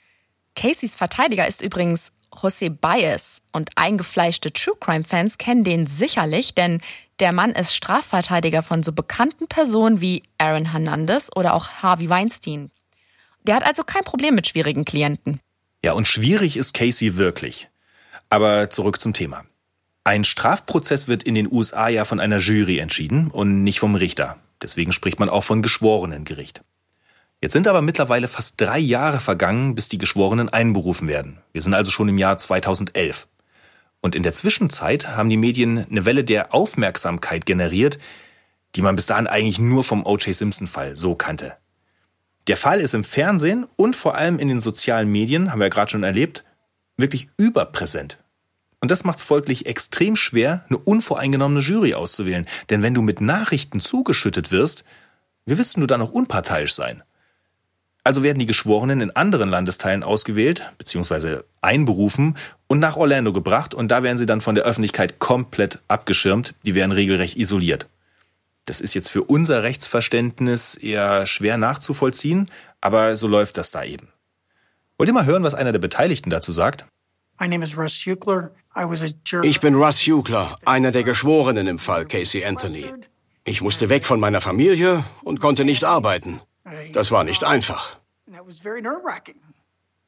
[0.56, 6.82] Caseys Verteidiger ist übrigens Jose Baez und eingefleischte True Crime Fans kennen den sicherlich, denn
[7.20, 12.72] der Mann ist Strafverteidiger von so bekannten Personen wie Aaron Hernandez oder auch Harvey Weinstein.
[13.44, 15.40] Der hat also kein Problem mit schwierigen Klienten.
[15.84, 17.70] Ja, und schwierig ist Casey wirklich.
[18.30, 19.46] Aber zurück zum Thema.
[20.04, 24.38] Ein Strafprozess wird in den USA ja von einer Jury entschieden und nicht vom Richter.
[24.62, 26.62] Deswegen spricht man auch von Geschworenengericht.
[27.42, 31.40] Jetzt sind aber mittlerweile fast drei Jahre vergangen, bis die Geschworenen einberufen werden.
[31.54, 33.28] Wir sind also schon im Jahr 2011.
[34.02, 38.00] Und in der Zwischenzeit haben die Medien eine Welle der Aufmerksamkeit generiert,
[38.76, 40.36] die man bis dahin eigentlich nur vom O.J.
[40.36, 41.58] Simpson-Fall so kannte.
[42.48, 45.70] Der Fall ist im Fernsehen und vor allem in den sozialen Medien, haben wir ja
[45.70, 46.46] gerade schon erlebt,
[46.96, 48.18] wirklich überpräsent.
[48.80, 52.46] Und das macht es folglich extrem schwer, eine unvoreingenommene Jury auszuwählen.
[52.70, 54.86] Denn wenn du mit Nachrichten zugeschüttet wirst,
[55.46, 57.04] wie willst du dann noch unparteiisch sein?
[58.08, 61.40] Also werden die Geschworenen in anderen Landesteilen ausgewählt bzw.
[61.60, 66.56] einberufen und nach Orlando gebracht und da werden sie dann von der Öffentlichkeit komplett abgeschirmt.
[66.64, 67.90] Die werden regelrecht isoliert.
[68.64, 74.08] Das ist jetzt für unser Rechtsverständnis eher schwer nachzuvollziehen, aber so läuft das da eben.
[74.98, 76.86] Wollt ihr mal hören, was einer der Beteiligten dazu sagt?
[79.44, 82.86] Ich bin Russ Hugler, einer der Geschworenen im Fall Casey Anthony.
[83.44, 86.40] Ich musste weg von meiner Familie und konnte nicht arbeiten.
[86.92, 87.98] Das war nicht einfach.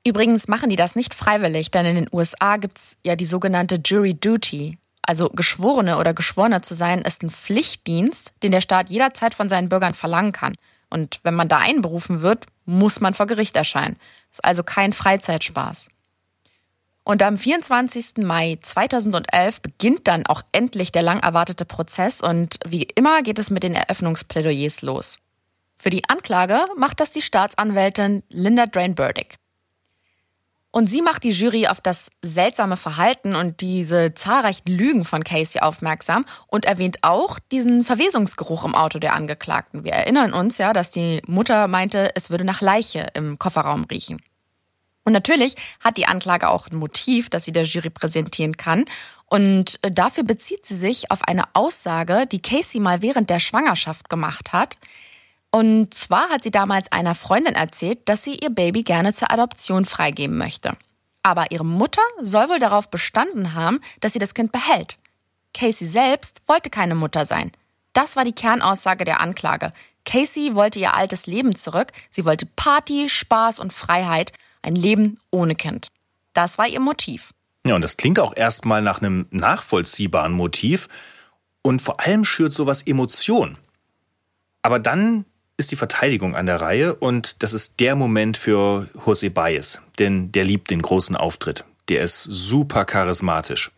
[0.05, 3.79] Übrigens machen die das nicht freiwillig, denn in den USA gibt es ja die sogenannte
[3.83, 4.77] Jury Duty.
[5.01, 9.69] Also Geschworene oder Geschworener zu sein, ist ein Pflichtdienst, den der Staat jederzeit von seinen
[9.69, 10.55] Bürgern verlangen kann.
[10.89, 13.97] Und wenn man da einberufen wird, muss man vor Gericht erscheinen.
[14.31, 15.89] Ist also kein Freizeitspaß.
[17.03, 18.17] Und am 24.
[18.17, 23.49] Mai 2011 beginnt dann auch endlich der lang erwartete Prozess und wie immer geht es
[23.49, 25.17] mit den Eröffnungsplädoyers los.
[25.81, 29.37] Für die Anklage macht das die Staatsanwältin Linda Drain Burdick.
[30.71, 35.61] Und sie macht die Jury auf das seltsame Verhalten und diese zahlreichen Lügen von Casey
[35.61, 39.83] aufmerksam und erwähnt auch diesen Verwesungsgeruch im Auto der Angeklagten.
[39.85, 44.21] Wir erinnern uns ja, dass die Mutter meinte, es würde nach Leiche im Kofferraum riechen.
[45.05, 48.85] Und natürlich hat die Anklage auch ein Motiv, das sie der Jury präsentieren kann.
[49.25, 54.51] Und dafür bezieht sie sich auf eine Aussage, die Casey mal während der Schwangerschaft gemacht
[54.51, 54.77] hat.
[55.51, 59.85] Und zwar hat sie damals einer Freundin erzählt, dass sie ihr Baby gerne zur Adoption
[59.85, 60.77] freigeben möchte.
[61.23, 64.97] Aber ihre Mutter soll wohl darauf bestanden haben, dass sie das Kind behält.
[65.53, 67.51] Casey selbst wollte keine Mutter sein.
[67.93, 69.73] Das war die Kernaussage der Anklage.
[70.05, 71.91] Casey wollte ihr altes Leben zurück.
[72.09, 74.31] Sie wollte Party, Spaß und Freiheit.
[74.61, 75.89] Ein Leben ohne Kind.
[76.33, 77.33] Das war ihr Motiv.
[77.65, 80.87] Ja, und das klingt auch erstmal nach einem nachvollziehbaren Motiv.
[81.61, 83.57] Und vor allem schürt sowas Emotion.
[84.61, 85.25] Aber dann
[85.59, 90.31] ist die Verteidigung an der Reihe und das ist der Moment für Jose Baez, denn
[90.31, 91.65] der liebt den großen Auftritt.
[91.89, 93.71] Der ist super charismatisch.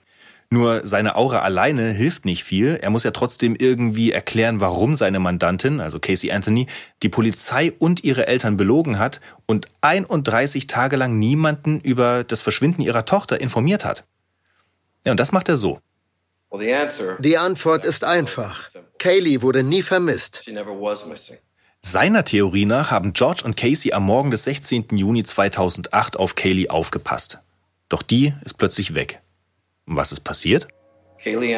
[0.53, 2.77] Nur seine Aura alleine hilft nicht viel.
[2.81, 6.67] Er muss ja trotzdem irgendwie erklären, warum seine Mandantin, also Casey Anthony,
[7.03, 12.81] die Polizei und ihre Eltern belogen hat und 31 Tage lang niemanden über das Verschwinden
[12.81, 14.03] ihrer Tochter informiert hat.
[15.05, 15.79] Ja, und das macht er so.
[17.19, 18.69] Die Antwort ist einfach.
[18.99, 20.43] Kaylee wurde nie vermisst.
[21.83, 24.85] Seiner Theorie nach haben George und Casey am Morgen des 16.
[24.91, 27.39] Juni 2008 auf Kaylee aufgepasst.
[27.89, 29.19] Doch die ist plötzlich weg.
[29.87, 30.67] Und was ist passiert?
[31.23, 31.55] Kaylee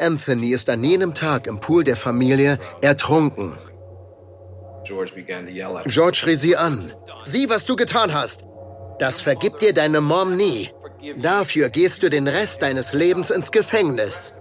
[0.00, 3.58] Anthony ist an jenem Tag im Pool der Familie ertrunken.
[4.84, 6.92] George schrie sie an.
[7.24, 8.44] Sieh, was du getan hast.
[9.00, 10.70] Das vergibt dir deine Mom nie.
[11.20, 14.32] Dafür gehst du den Rest deines Lebens ins Gefängnis.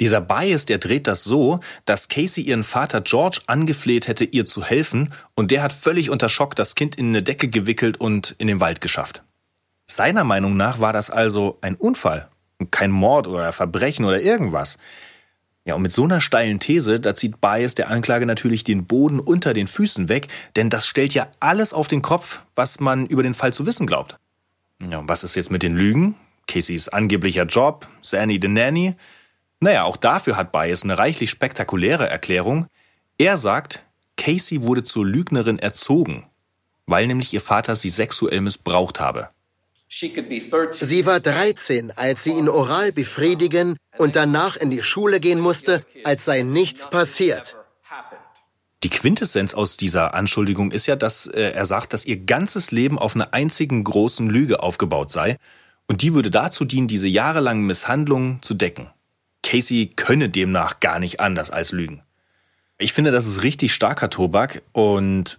[0.00, 4.64] Dieser Bias, der dreht das so, dass Casey ihren Vater George angefleht hätte, ihr zu
[4.64, 8.48] helfen, und der hat völlig unter Schock das Kind in eine Decke gewickelt und in
[8.48, 9.22] den Wald geschafft.
[9.86, 14.78] Seiner Meinung nach war das also ein Unfall und kein Mord oder Verbrechen oder irgendwas.
[15.66, 19.20] Ja, und mit so einer steilen These, da zieht Bias der Anklage natürlich den Boden
[19.20, 23.22] unter den Füßen weg, denn das stellt ja alles auf den Kopf, was man über
[23.22, 24.18] den Fall zu wissen glaubt.
[24.80, 26.14] Ja, und was ist jetzt mit den Lügen?
[26.46, 28.94] Caseys angeblicher Job, Sandy the Nanny,
[29.60, 32.66] naja, auch dafür hat Bias eine reichlich spektakuläre Erklärung.
[33.18, 33.84] Er sagt,
[34.16, 36.26] Casey wurde zur Lügnerin erzogen,
[36.86, 39.28] weil nämlich ihr Vater sie sexuell missbraucht habe.
[39.88, 45.84] Sie war 13, als sie ihn oral befriedigen und danach in die Schule gehen musste,
[46.04, 47.56] als sei nichts passiert.
[48.82, 52.98] Die Quintessenz aus dieser Anschuldigung ist ja, dass äh, er sagt, dass ihr ganzes Leben
[52.98, 55.36] auf einer einzigen großen Lüge aufgebaut sei
[55.86, 58.88] und die würde dazu dienen, diese jahrelangen Misshandlungen zu decken.
[59.42, 62.02] Casey könne demnach gar nicht anders als lügen.
[62.78, 65.38] Ich finde, das ist richtig starker Tobak und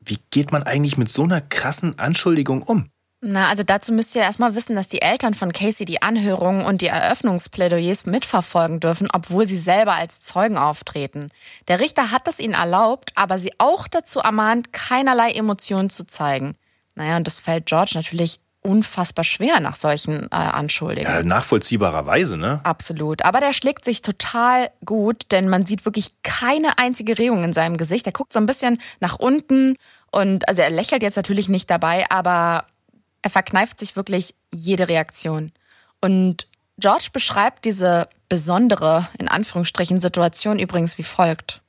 [0.00, 2.90] wie geht man eigentlich mit so einer krassen Anschuldigung um?
[3.20, 6.82] Na, also dazu müsst ihr erstmal wissen, dass die Eltern von Casey die Anhörungen und
[6.82, 11.30] die Eröffnungsplädoyers mitverfolgen dürfen, obwohl sie selber als Zeugen auftreten.
[11.66, 16.54] Der Richter hat es ihnen erlaubt, aber sie auch dazu ermahnt, keinerlei Emotionen zu zeigen.
[16.94, 21.16] Naja, und das fällt George natürlich unfassbar schwer nach solchen äh, Anschuldigungen.
[21.16, 22.60] Ja, nachvollziehbarerweise, ne?
[22.64, 23.24] Absolut.
[23.24, 27.78] Aber der schlägt sich total gut, denn man sieht wirklich keine einzige Regung in seinem
[27.78, 28.04] Gesicht.
[28.06, 29.76] Er guckt so ein bisschen nach unten
[30.10, 32.66] und also er lächelt jetzt natürlich nicht dabei, aber
[33.22, 35.52] er verkneift sich wirklich jede Reaktion.
[36.02, 36.46] Und
[36.78, 41.62] George beschreibt diese besondere, in Anführungsstrichen, Situation übrigens wie folgt.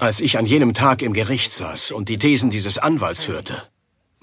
[0.00, 3.62] Als ich an jenem Tag im Gericht saß und die Thesen dieses Anwalts hörte,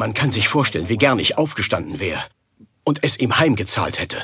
[0.02, 2.24] man kann sich vorstellen, wie gern ich aufgestanden wäre
[2.84, 4.18] und es ihm heimgezahlt hätte.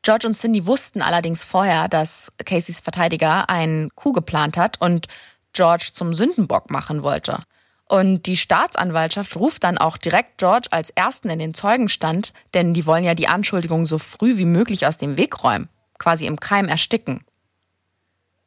[0.00, 5.08] George und Cindy wussten allerdings vorher, dass Caseys Verteidiger einen Coup geplant hat und
[5.52, 7.42] George zum Sündenbock machen wollte.
[7.86, 12.86] Und die Staatsanwaltschaft ruft dann auch direkt George als ersten in den Zeugenstand, denn die
[12.86, 15.68] wollen ja die Anschuldigung so früh wie möglich aus dem Weg räumen,
[15.98, 17.22] quasi im Keim ersticken.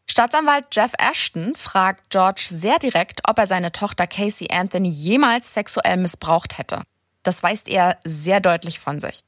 [0.10, 5.98] Staatsanwalt Jeff Ashton fragt George sehr direkt, ob er seine Tochter Casey Anthony jemals sexuell
[5.98, 6.82] missbraucht hätte.
[7.24, 9.24] Das weist er sehr deutlich von sich.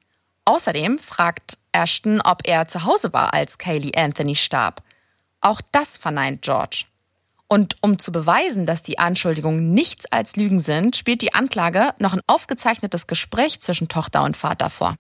[0.46, 4.82] Außerdem fragt Ashton, ob er zu Hause war, als Kaylee Anthony starb.
[5.42, 6.86] Auch das verneint George.
[7.48, 12.14] Und um zu beweisen, dass die Anschuldigungen nichts als Lügen sind, spielt die Anklage noch
[12.14, 14.96] ein aufgezeichnetes Gespräch zwischen Tochter und Vater vor.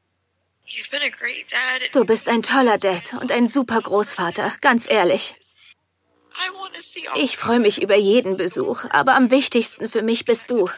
[1.93, 5.38] Du bist ein toller Dad und ein super Großvater, ganz ehrlich.
[7.15, 10.69] Ich freue mich über jeden Besuch, aber am wichtigsten für mich bist du.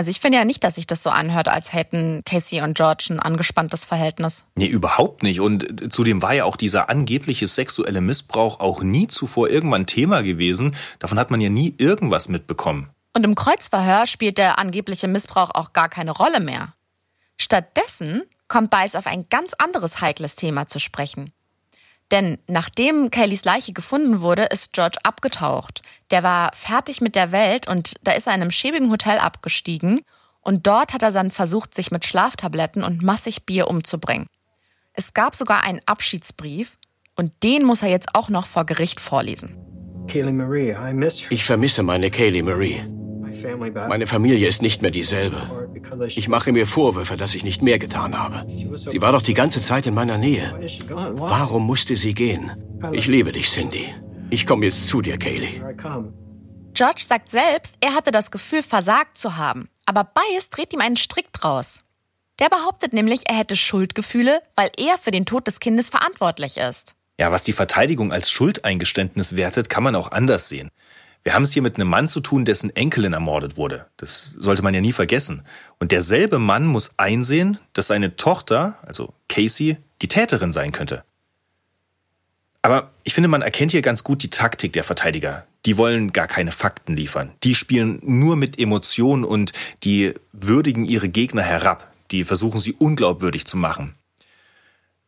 [0.00, 3.08] Also ich finde ja nicht, dass sich das so anhört, als hätten Casey und George
[3.10, 4.44] ein angespanntes Verhältnis.
[4.54, 5.40] Nee, überhaupt nicht.
[5.40, 10.74] Und zudem war ja auch dieser angebliche sexuelle Missbrauch auch nie zuvor irgendwann Thema gewesen.
[11.00, 12.88] Davon hat man ja nie irgendwas mitbekommen.
[13.14, 16.74] Und im Kreuzverhör spielt der angebliche Missbrauch auch gar keine Rolle mehr.
[17.38, 21.32] Stattdessen kommt Bice auf ein ganz anderes heikles Thema zu sprechen.
[22.10, 25.82] Denn nachdem Kayleys Leiche gefunden wurde, ist George abgetaucht.
[26.10, 30.00] Der war fertig mit der Welt und da ist er in einem schäbigen Hotel abgestiegen
[30.40, 34.26] und dort hat er dann versucht, sich mit Schlaftabletten und massig Bier umzubringen.
[34.92, 36.78] Es gab sogar einen Abschiedsbrief
[37.14, 39.56] und den muss er jetzt auch noch vor Gericht vorlesen.
[41.30, 42.82] Ich vermisse meine Kaylee Marie.
[43.88, 45.68] Meine Familie ist nicht mehr dieselbe.
[46.08, 48.46] Ich mache mir Vorwürfe, dass ich nicht mehr getan habe.
[48.76, 50.58] Sie war doch die ganze Zeit in meiner Nähe.
[50.88, 52.52] Warum musste sie gehen?
[52.92, 53.86] Ich liebe dich, Cindy.
[54.30, 55.60] Ich komme jetzt zu dir, Kaylee.
[56.72, 59.68] George sagt selbst, er hatte das Gefühl, versagt zu haben.
[59.86, 61.82] Aber Bias dreht ihm einen Strick draus.
[62.38, 66.94] Der behauptet nämlich, er hätte Schuldgefühle, weil er für den Tod des Kindes verantwortlich ist.
[67.18, 70.70] Ja, was die Verteidigung als Schuldeingeständnis wertet, kann man auch anders sehen.
[71.22, 73.86] Wir haben es hier mit einem Mann zu tun, dessen Enkelin ermordet wurde.
[73.98, 75.42] Das sollte man ja nie vergessen.
[75.78, 81.04] Und derselbe Mann muss einsehen, dass seine Tochter, also Casey, die Täterin sein könnte.
[82.62, 85.46] Aber ich finde, man erkennt hier ganz gut die Taktik der Verteidiger.
[85.66, 87.32] Die wollen gar keine Fakten liefern.
[87.42, 89.52] Die spielen nur mit Emotionen und
[89.84, 91.92] die würdigen ihre Gegner herab.
[92.10, 93.94] Die versuchen sie unglaubwürdig zu machen.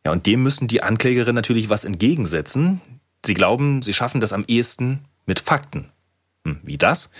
[0.05, 2.81] Ja, und dem müssen die Anklägerin natürlich was entgegensetzen.
[3.25, 5.92] Sie glauben, sie schaffen das am ehesten mit Fakten.
[6.43, 7.11] Wie das?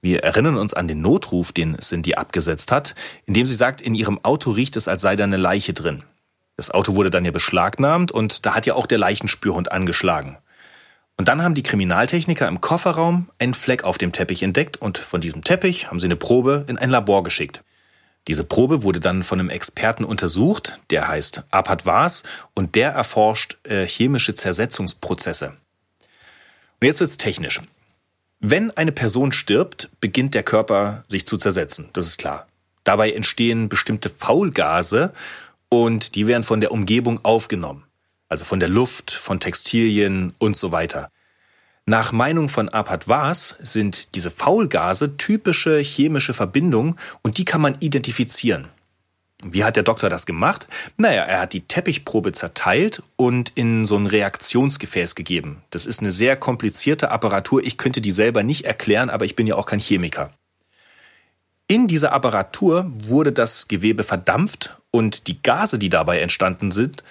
[0.00, 2.94] Wir erinnern uns an den Notruf, den Cindy abgesetzt hat,
[3.26, 6.02] indem sie sagt, in ihrem Auto riecht es, als sei da eine Leiche drin.
[6.56, 10.38] Das Auto wurde dann ja beschlagnahmt und da hat ja auch der Leichenspürhund angeschlagen.
[11.16, 15.20] Und dann haben die Kriminaltechniker im Kofferraum einen Fleck auf dem Teppich entdeckt und von
[15.20, 17.62] diesem Teppich haben sie eine Probe in ein Labor geschickt.
[18.28, 22.22] Diese Probe wurde dann von einem Experten untersucht, der heißt Arpad Vaz
[22.54, 25.54] und der erforscht äh, chemische Zersetzungsprozesse.
[26.80, 27.60] Und jetzt wird's technisch.
[28.44, 32.48] Wenn eine Person stirbt, beginnt der Körper sich zu zersetzen, das ist klar.
[32.82, 35.12] Dabei entstehen bestimmte Faulgase
[35.68, 37.84] und die werden von der Umgebung aufgenommen,
[38.28, 41.08] also von der Luft, von Textilien und so weiter.
[41.86, 47.76] Nach Meinung von Arpad Vaz sind diese Faulgase typische chemische Verbindungen und die kann man
[47.78, 48.66] identifizieren.
[49.44, 50.68] Wie hat der Doktor das gemacht?
[50.96, 55.62] Naja, er hat die Teppichprobe zerteilt und in so ein Reaktionsgefäß gegeben.
[55.70, 57.64] Das ist eine sehr komplizierte Apparatur.
[57.64, 60.30] Ich könnte die selber nicht erklären, aber ich bin ja auch kein Chemiker.
[61.66, 67.02] In dieser Apparatur wurde das Gewebe verdampft und die Gase, die dabei entstanden sind,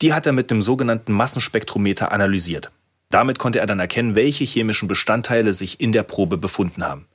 [0.00, 2.70] die hat er mit einem sogenannten Massenspektrometer analysiert.
[3.10, 7.06] Damit konnte er dann erkennen, welche chemischen Bestandteile sich in der Probe befunden haben.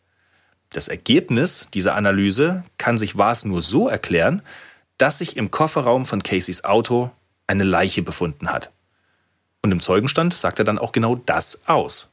[0.72, 4.42] Das Ergebnis dieser Analyse kann sich Vars nur so erklären,
[4.98, 7.12] dass sich im Kofferraum von Caseys Auto
[7.48, 8.72] eine Leiche befunden hat.
[9.62, 12.12] Und im Zeugenstand sagt er dann auch genau das aus.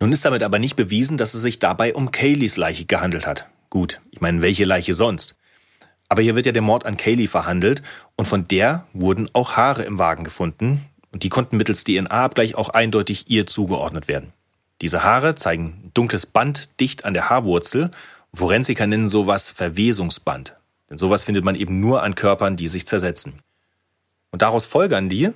[0.00, 3.46] Nun ist damit aber nicht bewiesen, dass es sich dabei um Kayleys Leiche gehandelt hat.
[3.70, 5.36] Gut, ich meine, welche Leiche sonst?
[6.08, 7.82] Aber hier wird ja der Mord an Kaylee verhandelt
[8.16, 12.70] und von der wurden auch Haare im Wagen gefunden und die konnten mittels DNA-Abgleich auch
[12.70, 14.32] eindeutig ihr zugeordnet werden.
[14.80, 17.90] Diese Haare zeigen dunkles Band dicht an der Haarwurzel.
[18.34, 20.54] Forensiker nennen sowas Verwesungsband.
[20.90, 23.40] Denn sowas findet man eben nur an Körpern, die sich zersetzen.
[24.30, 25.30] Und daraus folgern die,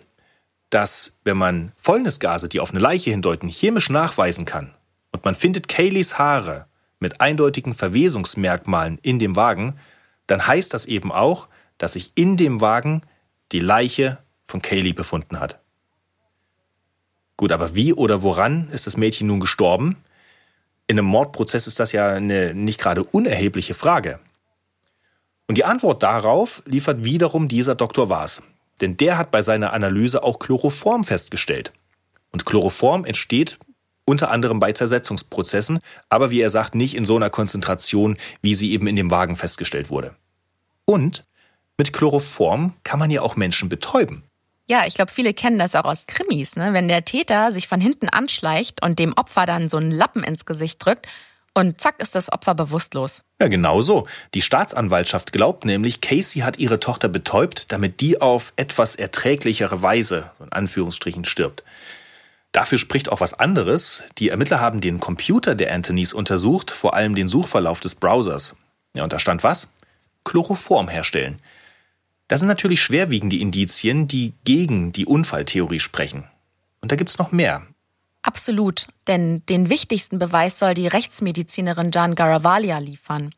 [0.69, 4.75] dass wenn man Fäulnisgase, die auf eine Leiche hindeuten, chemisch nachweisen kann
[5.11, 6.67] und man findet Kayleys Haare
[7.01, 9.79] mit eindeutigen Verwesungsmerkmalen in dem Wagen,
[10.27, 13.03] dann heißt das eben auch, dass sich in dem Wagen
[13.53, 15.60] die Leiche von Kaylee befunden hat.
[17.41, 19.97] Gut, aber wie oder woran ist das Mädchen nun gestorben?
[20.89, 24.19] In einem Mordprozess ist das ja eine nicht gerade unerhebliche Frage.
[25.49, 28.11] Und die Antwort darauf liefert wiederum dieser Dr.
[28.11, 28.43] Waas.
[28.83, 31.73] Denn der hat bei seiner Analyse auch Chloroform festgestellt.
[32.31, 33.59] Und Chloroform entsteht
[34.05, 35.81] unter anderem bei Zersetzungsprozessen,
[36.11, 39.35] aber wie er sagt, nicht in so einer Konzentration, wie sie eben in dem Wagen
[39.35, 40.15] festgestellt wurde.
[40.85, 41.25] Und
[41.79, 44.25] mit Chloroform kann man ja auch Menschen betäuben.
[44.71, 46.73] Ja, ich glaube, viele kennen das auch aus Krimis, ne?
[46.73, 50.45] Wenn der Täter sich von hinten anschleicht und dem Opfer dann so einen Lappen ins
[50.45, 51.09] Gesicht drückt
[51.55, 53.25] und zack ist das Opfer bewusstlos.
[53.41, 54.07] Ja, genau so.
[54.33, 60.31] Die Staatsanwaltschaft glaubt nämlich, Casey hat ihre Tochter betäubt, damit die auf etwas erträglichere Weise,
[60.39, 61.65] in Anführungsstrichen, stirbt.
[62.53, 64.05] Dafür spricht auch was anderes.
[64.19, 68.55] Die Ermittler haben den Computer der Anthonys untersucht, vor allem den Suchverlauf des Browsers.
[68.97, 69.73] Ja, und da stand was?
[70.25, 71.43] Chloroform herstellen.
[72.31, 76.29] Das sind natürlich schwerwiegende Indizien, die gegen die Unfalltheorie sprechen.
[76.81, 77.67] Und da gibt's noch mehr.
[78.23, 83.35] Absolut, denn den wichtigsten Beweis soll die Rechtsmedizinerin Jan Garavaglia liefern.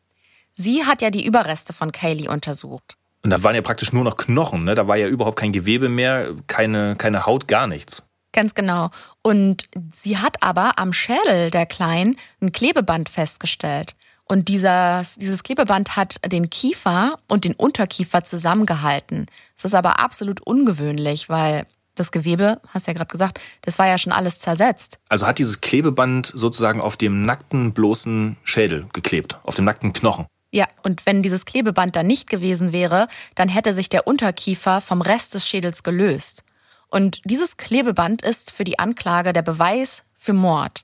[0.51, 2.95] Sie hat ja die Überreste von Kaylee untersucht.
[3.23, 4.75] Und da waren ja praktisch nur noch Knochen, ne?
[4.75, 8.03] Da war ja überhaupt kein Gewebe mehr, keine, keine Haut, gar nichts.
[8.31, 8.91] Ganz genau.
[9.23, 13.95] Und sie hat aber am Schädel der Kleinen ein Klebeband festgestellt.
[14.25, 19.27] Und dieses, dieses Klebeband hat den Kiefer und den Unterkiefer zusammengehalten.
[19.55, 21.65] Das ist aber absolut ungewöhnlich, weil
[21.95, 24.97] das Gewebe, hast du ja gerade gesagt, das war ja schon alles zersetzt.
[25.09, 30.25] Also hat dieses Klebeband sozusagen auf dem nackten, bloßen Schädel geklebt, auf dem nackten Knochen.
[30.51, 35.01] Ja, und wenn dieses Klebeband da nicht gewesen wäre, dann hätte sich der Unterkiefer vom
[35.01, 36.43] Rest des Schädels gelöst.
[36.89, 40.81] Und dieses Klebeband ist für die Anklage der Beweis für Mord.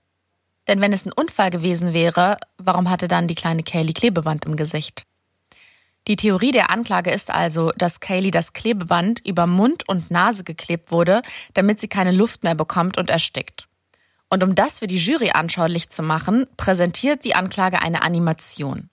[0.70, 4.56] Denn wenn es ein Unfall gewesen wäre, warum hatte dann die kleine Kaylee Klebeband im
[4.56, 5.04] Gesicht?
[6.08, 10.92] Die Theorie der Anklage ist also, dass Kaylee das Klebeband über Mund und Nase geklebt
[10.92, 11.24] wurde,
[11.56, 13.68] damit sie keine Luft mehr bekommt und erstickt.
[14.30, 18.92] Und um das für die Jury anschaulich zu machen, präsentiert die Anklage eine Animation.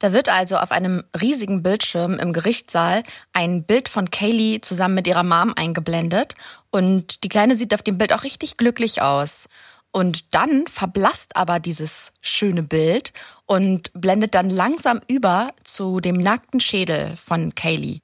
[0.00, 5.06] Da wird also auf einem riesigen Bildschirm im Gerichtssaal ein Bild von Kaylee zusammen mit
[5.06, 6.34] ihrer Mom eingeblendet
[6.70, 9.48] und die Kleine sieht auf dem Bild auch richtig glücklich aus.
[9.94, 13.12] Und dann verblasst aber dieses schöne Bild
[13.46, 18.00] und blendet dann langsam über zu dem nackten Schädel von Kaylee.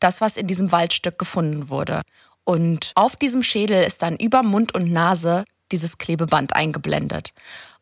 [0.00, 2.02] Das, was in diesem Waldstück gefunden wurde.
[2.44, 7.32] Und auf diesem Schädel ist dann über Mund und Nase dieses Klebeband eingeblendet.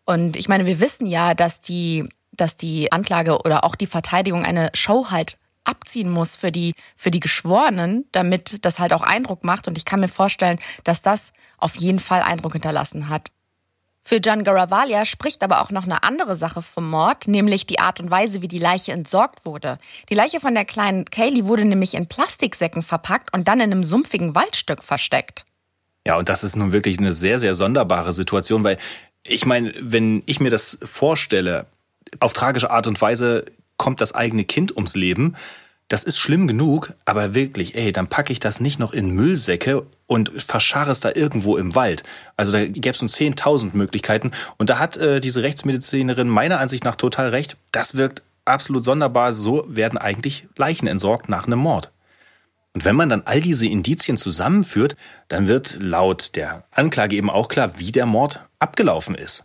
[0.05, 4.45] Und ich meine, wir wissen ja, dass die, dass die Anklage oder auch die Verteidigung
[4.45, 9.43] eine Show halt abziehen muss für die, für die Geschworenen, damit das halt auch Eindruck
[9.43, 9.67] macht.
[9.67, 13.33] Und ich kann mir vorstellen, dass das auf jeden Fall Eindruck hinterlassen hat.
[14.09, 18.01] Für John Garavaglia spricht aber auch noch eine andere Sache vom Mord, nämlich die Art
[18.01, 19.79] und Weise, wie die Leiche entsorgt wurde.
[20.09, 23.85] Die Leiche von der kleinen Kaylee wurde nämlich in Plastiksäcken verpackt und dann in einem
[23.85, 25.45] sumpfigen Waldstück versteckt.
[26.07, 28.79] Ja, und das ist nun wirklich eine sehr, sehr sonderbare Situation, weil
[29.25, 31.67] ich meine, wenn ich mir das vorstelle,
[32.19, 33.45] auf tragische Art und Weise
[33.77, 35.37] kommt das eigene Kind ums Leben,
[35.89, 39.87] das ist schlimm genug, aber wirklich, ey, dann packe ich das nicht noch in Müllsäcke
[40.07, 42.03] und verscharre es da irgendwo im Wald.
[42.37, 44.33] Also da gäbe es nun 10.000 Möglichkeiten.
[44.59, 47.57] Und da hat äh, diese Rechtsmedizinerin meiner Ansicht nach total recht.
[47.73, 49.33] Das wirkt absolut sonderbar.
[49.33, 51.91] So werden eigentlich Leichen entsorgt nach einem Mord.
[52.75, 54.95] Und wenn man dann all diese Indizien zusammenführt,
[55.29, 59.45] dann wird laut der Anklage eben auch klar, wie der Mord abgelaufen ist.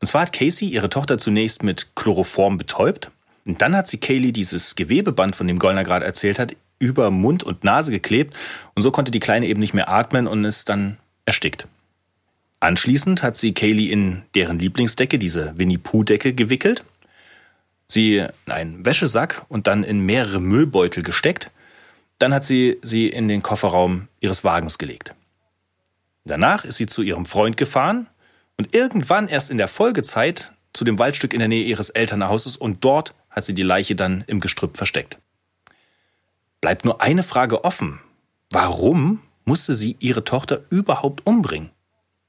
[0.00, 3.10] Und zwar hat Casey ihre Tochter zunächst mit Chloroform betäubt,
[3.48, 7.42] und dann hat sie Kaylee dieses Gewebeband, von dem Gollner gerade erzählt hat, über Mund
[7.42, 8.36] und Nase geklebt
[8.74, 11.66] und so konnte die Kleine eben nicht mehr atmen und ist dann erstickt.
[12.60, 16.84] Anschließend hat sie Kaylee in deren Lieblingsdecke, diese Winnie-Pooh-Decke, gewickelt,
[17.86, 21.50] sie in einen Wäschesack und dann in mehrere Müllbeutel gesteckt.
[22.18, 25.14] Dann hat sie sie in den Kofferraum ihres Wagens gelegt.
[26.26, 28.08] Danach ist sie zu ihrem Freund gefahren
[28.58, 32.84] und irgendwann erst in der Folgezeit zu dem Waldstück in der Nähe ihres Elternhauses und
[32.84, 35.18] dort hat sie die Leiche dann im Gestrüpp versteckt.
[36.60, 38.00] Bleibt nur eine Frage offen.
[38.50, 41.70] Warum musste sie ihre Tochter überhaupt umbringen?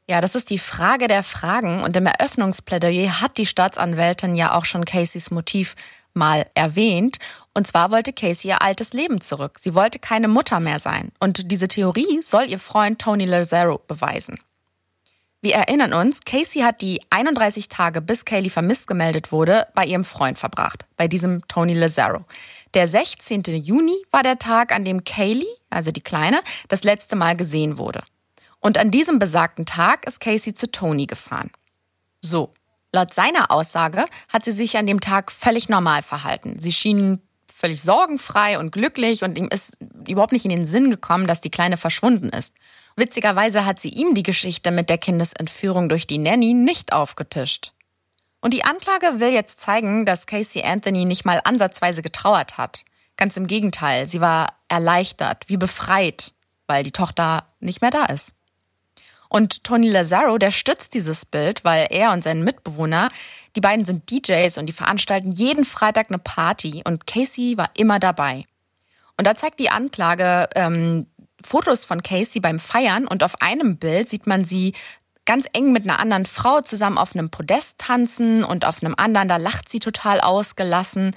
[0.08, 4.66] Ja, das ist die Frage der Fragen und im Eröffnungsplädoyer hat die Staatsanwältin ja auch
[4.66, 5.76] schon Caseys Motiv
[6.14, 7.18] mal erwähnt.
[7.54, 9.60] Und zwar wollte Casey ihr altes Leben zurück.
[9.60, 11.12] Sie wollte keine Mutter mehr sein.
[11.20, 14.40] Und diese Theorie soll ihr Freund Tony Lazaro beweisen.
[15.42, 20.04] Wir erinnern uns, Casey hat die 31 Tage, bis Kaylee vermisst gemeldet wurde, bei ihrem
[20.04, 22.26] Freund verbracht, bei diesem Tony Lazaro.
[22.74, 23.44] Der 16.
[23.44, 28.02] Juni war der Tag, an dem Kaylee, also die Kleine, das letzte Mal gesehen wurde.
[28.60, 31.52] Und an diesem besagten Tag ist Casey zu Tony gefahren.
[32.20, 32.54] So,
[32.92, 36.60] laut seiner Aussage hat sie sich an dem Tag völlig normal verhalten.
[36.60, 37.22] Sie schien
[37.60, 41.52] völlig sorgenfrei und glücklich und ihm ist überhaupt nicht in den Sinn gekommen, dass die
[41.52, 42.56] Kleine verschwunden ist.
[42.96, 47.74] Witzigerweise hat sie ihm die Geschichte mit der Kindesentführung durch die Nanny nicht aufgetischt.
[48.40, 52.86] Und die Anklage will jetzt zeigen, dass Casey Anthony nicht mal ansatzweise getrauert hat.
[53.18, 56.32] Ganz im Gegenteil, sie war erleichtert, wie befreit,
[56.66, 58.36] weil die Tochter nicht mehr da ist.
[59.30, 63.10] Und Tony Lazaro, der stützt dieses Bild, weil er und sein Mitbewohner,
[63.56, 68.00] die beiden sind DJs und die veranstalten jeden Freitag eine Party und Casey war immer
[68.00, 68.46] dabei.
[69.18, 71.06] Und da zeigt die Anklage ähm,
[71.44, 74.74] Fotos von Casey beim Feiern und auf einem Bild sieht man sie
[75.26, 79.28] ganz eng mit einer anderen Frau zusammen auf einem Podest tanzen und auf einem anderen,
[79.28, 81.16] da lacht sie total ausgelassen.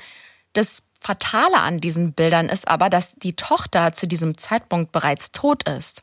[0.52, 5.66] Das Fatale an diesen Bildern ist aber, dass die Tochter zu diesem Zeitpunkt bereits tot
[5.66, 6.02] ist.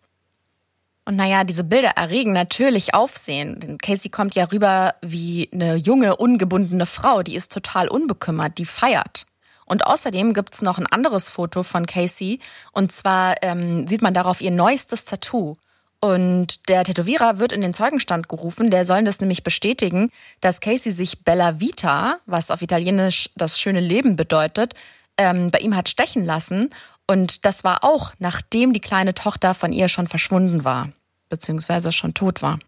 [1.10, 3.60] Und naja, diese Bilder erregen natürlich Aufsehen.
[3.60, 8.66] Denn Casey kommt ja rüber wie eine junge, ungebundene Frau, die ist total unbekümmert, die
[8.68, 9.26] feiert.
[9.66, 12.39] Und außerdem gibt's noch ein anderes Foto von Casey.
[12.74, 15.57] Und zwar ähm, sieht man darauf ihr neuestes Tattoo.
[15.99, 18.70] Und der Tätowierer wird in den Zeugenstand gerufen.
[18.70, 23.80] Der soll das nämlich bestätigen, dass Casey sich Bella Vita, was auf Italienisch das schöne
[23.80, 24.76] Leben bedeutet,
[25.18, 26.70] ähm, bei ihm hat stechen lassen.
[27.07, 30.89] Und das war auch, nachdem die kleine Tochter von ihr schon verschwunden war,
[31.30, 32.60] beziehungsweise schon tot war.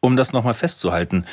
[0.00, 1.24] Um das nochmal festzuhalten,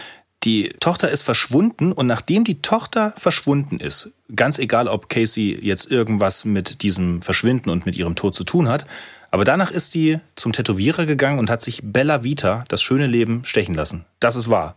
[0.43, 5.89] die Tochter ist verschwunden und nachdem die Tochter verschwunden ist, ganz egal, ob Casey jetzt
[5.89, 8.85] irgendwas mit diesem Verschwinden und mit ihrem Tod zu tun hat,
[9.31, 13.45] aber danach ist die zum Tätowierer gegangen und hat sich Bella Vita, das schöne Leben,
[13.45, 14.05] stechen lassen.
[14.19, 14.75] Das ist wahr.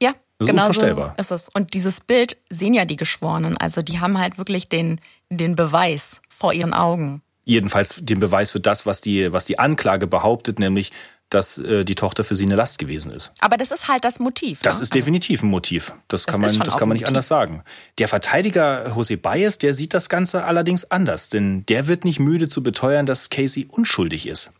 [0.00, 0.82] Ja, das genau so
[1.16, 1.48] ist es.
[1.54, 3.56] Und dieses Bild sehen ja die Geschworenen.
[3.56, 5.00] Also die haben halt wirklich den,
[5.30, 7.22] den Beweis vor ihren Augen.
[7.44, 10.92] Jedenfalls den Beweis für das, was die, was die Anklage behauptet, nämlich,
[11.30, 13.32] dass äh, die Tochter für sie eine Last gewesen ist.
[13.40, 14.60] Aber das ist halt das Motiv.
[14.62, 14.82] Das ne?
[14.82, 15.92] ist definitiv ein Motiv.
[16.08, 17.62] Das, das kann man, das kann man nicht anders sagen.
[17.98, 22.48] Der Verteidiger Jose Baez, der sieht das Ganze allerdings anders, denn der wird nicht müde
[22.48, 24.52] zu beteuern, dass Casey unschuldig ist.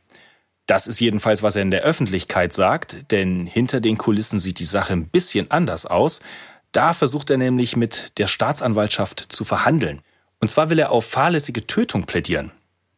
[0.67, 4.64] Das ist jedenfalls, was er in der Öffentlichkeit sagt, denn hinter den Kulissen sieht die
[4.64, 6.21] Sache ein bisschen anders aus.
[6.73, 10.03] Da versucht er nämlich mit der Staatsanwaltschaft zu verhandeln.
[10.41, 12.51] Und zwar will er auf fahrlässige Tötung plädieren.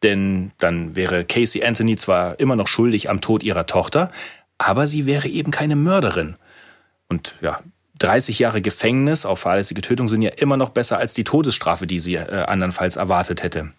[0.03, 4.11] Denn dann wäre Casey Anthony zwar immer noch schuldig am Tod ihrer Tochter,
[4.57, 6.35] aber sie wäre eben keine Mörderin.
[7.07, 7.59] Und ja,
[7.99, 11.99] 30 Jahre Gefängnis auf fahrlässige Tötung sind ja immer noch besser als die Todesstrafe, die
[11.99, 13.71] sie äh, andernfalls erwartet hätte.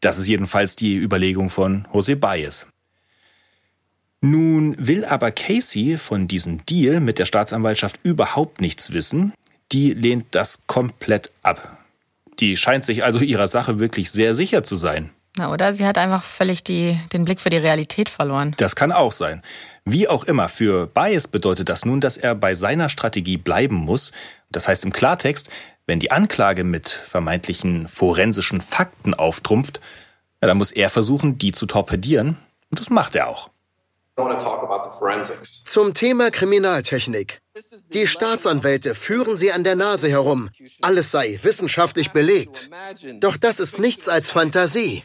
[0.00, 2.66] Das ist jedenfalls die Überlegung von Jose Baez.
[4.20, 9.32] Nun will aber Casey von diesem Deal mit der Staatsanwaltschaft überhaupt nichts wissen.
[9.70, 11.78] Die lehnt das komplett ab.
[12.40, 15.10] Die scheint sich also ihrer Sache wirklich sehr sicher zu sein.
[15.36, 18.54] Na, oder sie hat einfach völlig die, den Blick für die Realität verloren.
[18.58, 19.42] Das kann auch sein.
[19.84, 24.12] Wie auch immer, für Bias bedeutet das nun, dass er bei seiner Strategie bleiben muss.
[24.50, 25.50] Das heißt im Klartext,
[25.86, 29.80] wenn die Anklage mit vermeintlichen forensischen Fakten auftrumpft,
[30.40, 32.36] ja, dann muss er versuchen, die zu torpedieren.
[32.70, 33.50] Und das macht er auch.
[35.64, 37.40] Zum Thema Kriminaltechnik.
[37.88, 40.50] Die Staatsanwälte führen sie an der Nase herum.
[40.82, 42.70] Alles sei wissenschaftlich belegt.
[43.20, 45.02] Doch das ist nichts als Fantasie.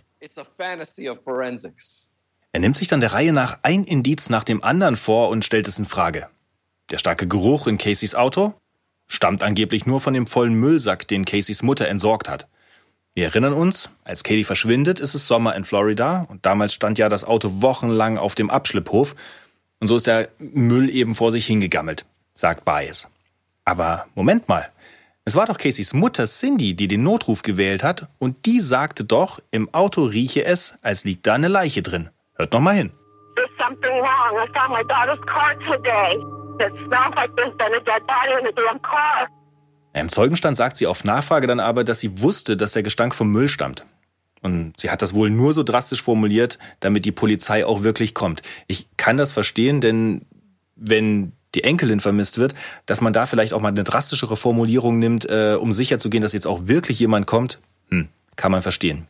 [2.51, 5.67] Er nimmt sich dann der Reihe nach ein Indiz nach dem anderen vor und stellt
[5.67, 6.27] es in Frage.
[6.89, 8.53] Der starke Geruch in Caseys Auto
[9.07, 12.47] stammt angeblich nur von dem vollen Müllsack, den Caseys Mutter entsorgt hat.
[13.13, 17.09] Wir erinnern uns, als Katie verschwindet, ist es Sommer in Florida und damals stand ja
[17.09, 19.15] das Auto wochenlang auf dem Abschlepphof
[19.79, 23.07] und so ist der Müll eben vor sich hingegammelt, sagt Baez.
[23.63, 24.69] Aber Moment mal,
[25.29, 29.39] es war doch Caseys Mutter Cindy, die den Notruf gewählt hat und die sagte doch,
[29.51, 32.09] im Auto rieche es, als liegt da eine Leiche drin.
[32.33, 32.91] Hört noch mal hin.
[33.35, 34.43] There's something wrong.
[34.43, 36.15] I found my daughter's car today.
[36.65, 39.27] It smells like there's been a dead body in the damn car.
[39.93, 43.31] Im Zeugenstand sagt sie auf Nachfrage dann aber, dass sie wusste, dass der Gestank vom
[43.31, 43.85] Müll stammt.
[44.41, 48.41] Und sie hat das wohl nur so drastisch formuliert, damit die Polizei auch wirklich kommt.
[48.65, 50.25] Ich kann das verstehen, denn
[50.79, 52.53] wenn die Enkelin vermisst wird,
[52.85, 56.47] dass man da vielleicht auch mal eine drastischere Formulierung nimmt, äh, um sicherzugehen, dass jetzt
[56.47, 57.59] auch wirklich jemand kommt,
[57.89, 59.07] hm, kann man verstehen.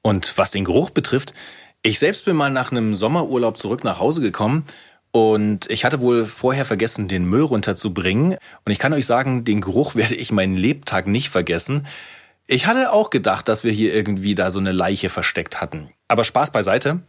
[0.00, 1.34] Und was den Geruch betrifft,
[1.82, 4.64] ich selbst bin mal nach einem Sommerurlaub zurück nach Hause gekommen
[5.12, 8.38] und ich hatte wohl vorher vergessen, den Müll runterzubringen.
[8.64, 11.86] Und ich kann euch sagen, den Geruch werde ich meinen Lebtag nicht vergessen.
[12.46, 15.90] Ich hatte auch gedacht, dass wir hier irgendwie da so eine Leiche versteckt hatten.
[16.08, 17.00] Aber Spaß beiseite.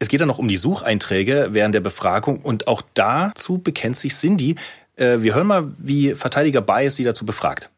[0.00, 4.14] Es geht dann noch um die Sucheinträge während der Befragung und auch dazu bekennt sich
[4.14, 4.56] Cindy.
[4.96, 7.70] Äh, wir hören mal, wie Verteidiger Bias sie dazu befragt.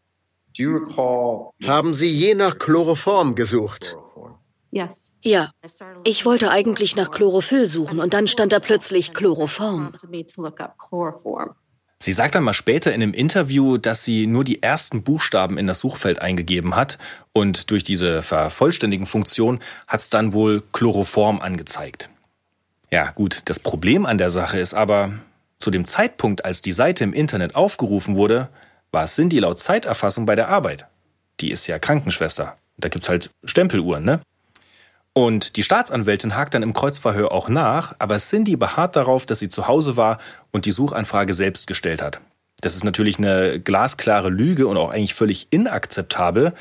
[1.64, 3.96] Haben Sie je nach Chloroform gesucht?
[5.22, 5.50] Ja.
[6.04, 9.92] Ich wollte eigentlich nach Chlorophyll suchen und dann stand da plötzlich Chloroform.
[11.98, 15.66] Sie sagt dann mal später in einem Interview, dass sie nur die ersten Buchstaben in
[15.66, 16.98] das Suchfeld eingegeben hat
[17.32, 22.10] und durch diese vervollständigen Funktion hat es dann wohl Chloroform angezeigt.
[22.92, 25.14] Ja, gut, das Problem an der Sache ist aber,
[25.56, 28.50] zu dem Zeitpunkt, als die Seite im Internet aufgerufen wurde,
[28.90, 30.86] war Cindy laut Zeiterfassung bei der Arbeit.
[31.40, 32.54] Die ist ja Krankenschwester.
[32.76, 34.20] Da gibt's halt Stempeluhren, ne?
[35.14, 39.48] Und die Staatsanwältin hakt dann im Kreuzverhör auch nach, aber Cindy beharrt darauf, dass sie
[39.48, 40.18] zu Hause war
[40.50, 42.20] und die Suchanfrage selbst gestellt hat.
[42.60, 46.52] Das ist natürlich eine glasklare Lüge und auch eigentlich völlig inakzeptabel.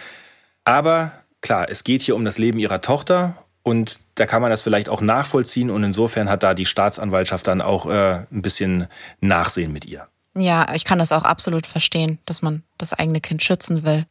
[0.64, 1.12] Aber
[1.42, 4.88] klar, es geht hier um das Leben ihrer Tochter und da kann man das vielleicht
[4.88, 8.86] auch nachvollziehen und insofern hat da die Staatsanwaltschaft dann auch äh, ein bisschen
[9.20, 10.08] Nachsehen mit ihr.
[10.36, 14.06] Ja, ich kann das auch absolut verstehen, dass man das eigene Kind schützen will.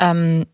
[0.00, 0.46] Ähm,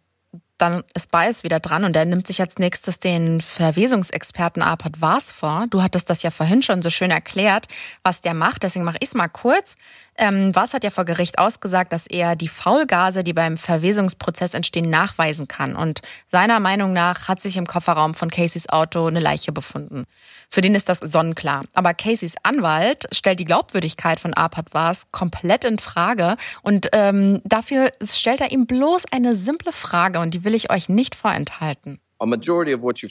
[0.61, 5.33] dann ist Bias wieder dran und er nimmt sich als nächstes den Verwesungsexperten Arpad Vars
[5.33, 5.67] vor.
[5.71, 7.67] Du hattest das ja vorhin schon so schön erklärt,
[8.03, 9.77] was der macht, deswegen mache ich es mal kurz.
[10.17, 14.91] Ähm, Vars hat ja vor Gericht ausgesagt, dass er die Faulgase, die beim Verwesungsprozess entstehen,
[14.91, 15.75] nachweisen kann.
[15.75, 20.05] Und seiner Meinung nach hat sich im Kofferraum von Caseys Auto eine Leiche befunden.
[20.53, 21.64] Für den ist das sonnenklar.
[21.74, 27.92] Aber Caseys Anwalt stellt die Glaubwürdigkeit von Arpad Vars komplett in Frage und ähm, dafür
[28.03, 32.01] stellt er ihm bloß eine simple Frage und die will ich euch nicht vorenthalten.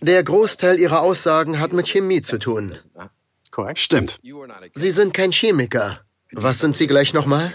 [0.01, 2.75] Der Großteil Ihrer Aussagen hat mit Chemie zu tun.
[3.75, 4.19] Stimmt.
[4.73, 6.01] Sie sind kein Chemiker.
[6.31, 7.53] Was sind Sie gleich nochmal?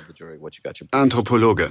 [0.91, 1.71] Anthropologe.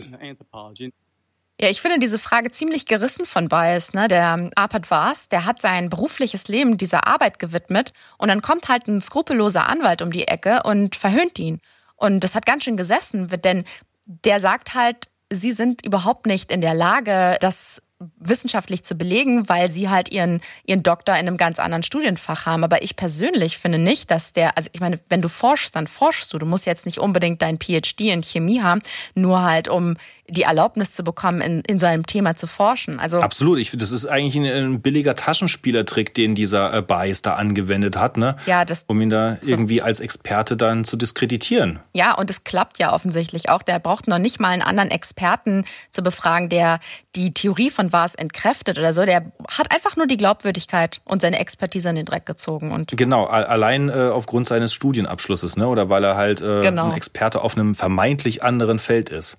[1.61, 3.93] Ja, ich finde diese Frage ziemlich gerissen von Bias.
[3.93, 4.07] Ne?
[4.07, 8.87] Der Arpad Vars, der hat sein berufliches Leben dieser Arbeit gewidmet und dann kommt halt
[8.87, 11.59] ein skrupelloser Anwalt um die Ecke und verhöhnt ihn.
[11.95, 13.65] Und das hat ganz schön gesessen, denn
[14.05, 17.81] der sagt halt, sie sind überhaupt nicht in der Lage, das
[18.17, 22.63] wissenschaftlich zu belegen, weil sie halt ihren, ihren Doktor in einem ganz anderen Studienfach haben.
[22.63, 26.33] Aber ich persönlich finde nicht, dass der, also ich meine, wenn du forschst, dann forschst
[26.33, 26.37] du.
[26.37, 28.81] Du musst jetzt nicht unbedingt dein PhD in Chemie haben,
[29.15, 29.95] nur halt um
[30.29, 32.99] die Erlaubnis zu bekommen, in, in so einem Thema zu forschen.
[32.99, 37.21] Also Absolut, ich finde, das ist eigentlich ein, ein, billiger Taschenspielertrick, den dieser äh, Bias
[37.21, 38.37] da angewendet hat, ne?
[38.45, 41.79] Ja, das um ihn da irgendwie als Experte dann zu diskreditieren.
[41.93, 43.61] Ja, und es klappt ja offensichtlich auch.
[43.61, 46.79] Der braucht noch nicht mal einen anderen Experten zu befragen, der
[47.15, 49.05] die Theorie von was entkräftet oder so.
[49.05, 52.71] Der hat einfach nur die Glaubwürdigkeit und seine Expertise in den Dreck gezogen.
[52.71, 55.67] Und genau, allein äh, aufgrund seines Studienabschlusses, ne?
[55.67, 56.89] Oder weil er halt äh, genau.
[56.89, 59.37] ein Experte auf einem vermeintlich anderen Feld ist.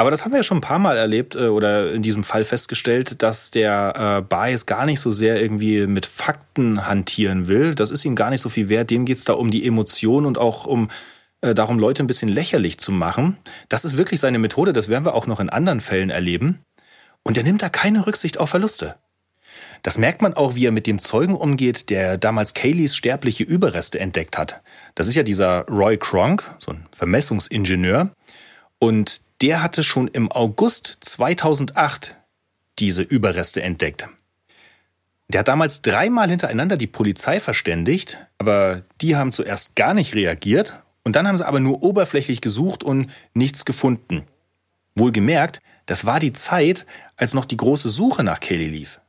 [0.00, 2.42] Aber das haben wir ja schon ein paar Mal erlebt äh, oder in diesem Fall
[2.44, 7.74] festgestellt, dass der äh, Bias gar nicht so sehr irgendwie mit Fakten hantieren will.
[7.74, 8.88] Das ist ihm gar nicht so viel wert.
[8.90, 10.88] Dem geht es da um die Emotion und auch um
[11.42, 13.36] äh, darum, Leute ein bisschen lächerlich zu machen.
[13.68, 14.72] Das ist wirklich seine Methode.
[14.72, 16.60] Das werden wir auch noch in anderen Fällen erleben.
[17.22, 18.96] Und er nimmt da keine Rücksicht auf Verluste.
[19.82, 24.00] Das merkt man auch, wie er mit dem Zeugen umgeht, der damals Kayleys sterbliche Überreste
[24.00, 24.62] entdeckt hat.
[24.94, 28.12] Das ist ja dieser Roy Kronk, so ein Vermessungsingenieur.
[28.78, 32.16] Und der hatte schon im August 2008
[32.78, 34.08] diese Überreste entdeckt.
[35.28, 40.82] Der hat damals dreimal hintereinander die Polizei verständigt, aber die haben zuerst gar nicht reagiert
[41.04, 44.24] und dann haben sie aber nur oberflächlich gesucht und nichts gefunden.
[44.96, 46.84] Wohlgemerkt, das war die Zeit,
[47.16, 49.00] als noch die große Suche nach Kelly lief.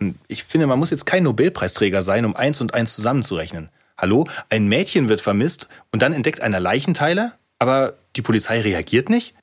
[0.00, 3.70] Und ich finde, man muss jetzt kein Nobelpreisträger sein, um eins und eins zusammenzurechnen.
[3.96, 9.34] Hallo, ein Mädchen wird vermisst und dann entdeckt einer Leichenteile, aber die Polizei reagiert nicht?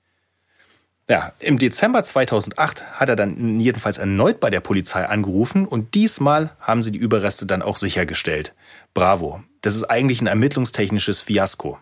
[1.10, 6.52] Ja, im Dezember 2008 hat er dann jedenfalls erneut bei der Polizei angerufen und diesmal
[6.60, 8.54] haben sie die Überreste dann auch sichergestellt.
[8.94, 9.42] Bravo.
[9.62, 11.80] Das ist eigentlich ein ermittlungstechnisches Fiasko.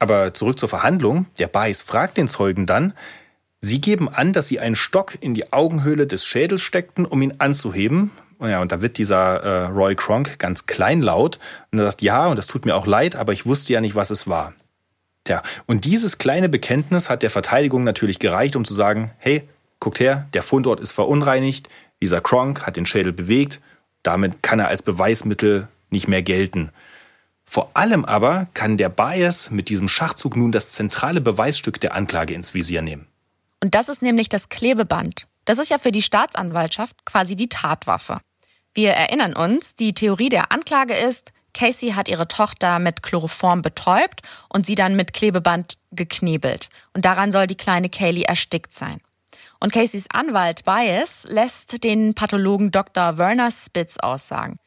[0.00, 1.26] Aber zurück zur Verhandlung.
[1.38, 2.92] Der Beiß fragt den Zeugen dann,
[3.60, 7.34] Sie geben an, dass Sie einen Stock in die Augenhöhle des Schädels steckten, um ihn
[7.38, 8.12] anzuheben.
[8.40, 11.40] Ja, und da wird dieser äh, Roy Kronk ganz kleinlaut
[11.72, 13.96] und er sagt, ja, und das tut mir auch leid, aber ich wusste ja nicht,
[13.96, 14.54] was es war.
[15.28, 19.46] Tja, und dieses kleine Bekenntnis hat der Verteidigung natürlich gereicht, um zu sagen, hey,
[19.78, 21.68] guckt her, der Fundort ist verunreinigt,
[22.00, 23.60] dieser Kronk hat den Schädel bewegt,
[24.02, 26.70] damit kann er als Beweismittel nicht mehr gelten.
[27.44, 32.32] Vor allem aber kann der Bias mit diesem Schachzug nun das zentrale Beweisstück der Anklage
[32.32, 33.06] ins Visier nehmen.
[33.62, 35.26] Und das ist nämlich das Klebeband.
[35.44, 38.22] Das ist ja für die Staatsanwaltschaft quasi die Tatwaffe.
[38.72, 44.22] Wir erinnern uns, die Theorie der Anklage ist, Casey hat ihre Tochter mit Chloroform betäubt
[44.48, 46.68] und sie dann mit Klebeband geknebelt.
[46.94, 49.00] Und daran soll die kleine Kaylee erstickt sein.
[49.58, 53.18] Und Caseys Anwalt Bias lässt den Pathologen Dr.
[53.18, 54.60] Werner Spitz aussagen.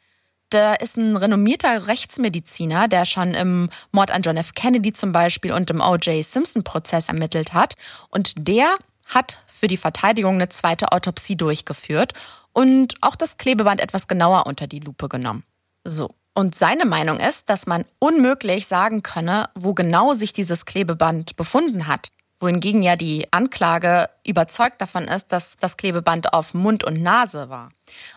[0.52, 4.54] Der ist ein renommierter Rechtsmediziner, der schon im Mord an John F.
[4.54, 6.26] Kennedy zum Beispiel und im O.J.
[6.26, 7.76] Simpson-Prozess ermittelt hat.
[8.10, 8.76] Und der
[9.06, 12.14] hat für die Verteidigung eine zweite Autopsie durchgeführt
[12.52, 15.46] und auch das Klebeband etwas genauer unter die Lupe genommen.
[15.86, 21.36] So, Und seine Meinung ist, dass man unmöglich sagen könne, wo genau sich dieses Klebeband
[21.36, 22.10] befunden hat.
[22.40, 27.70] Wohingegen ja die Anklage überzeugt davon ist, dass das Klebeband auf Mund und Nase war.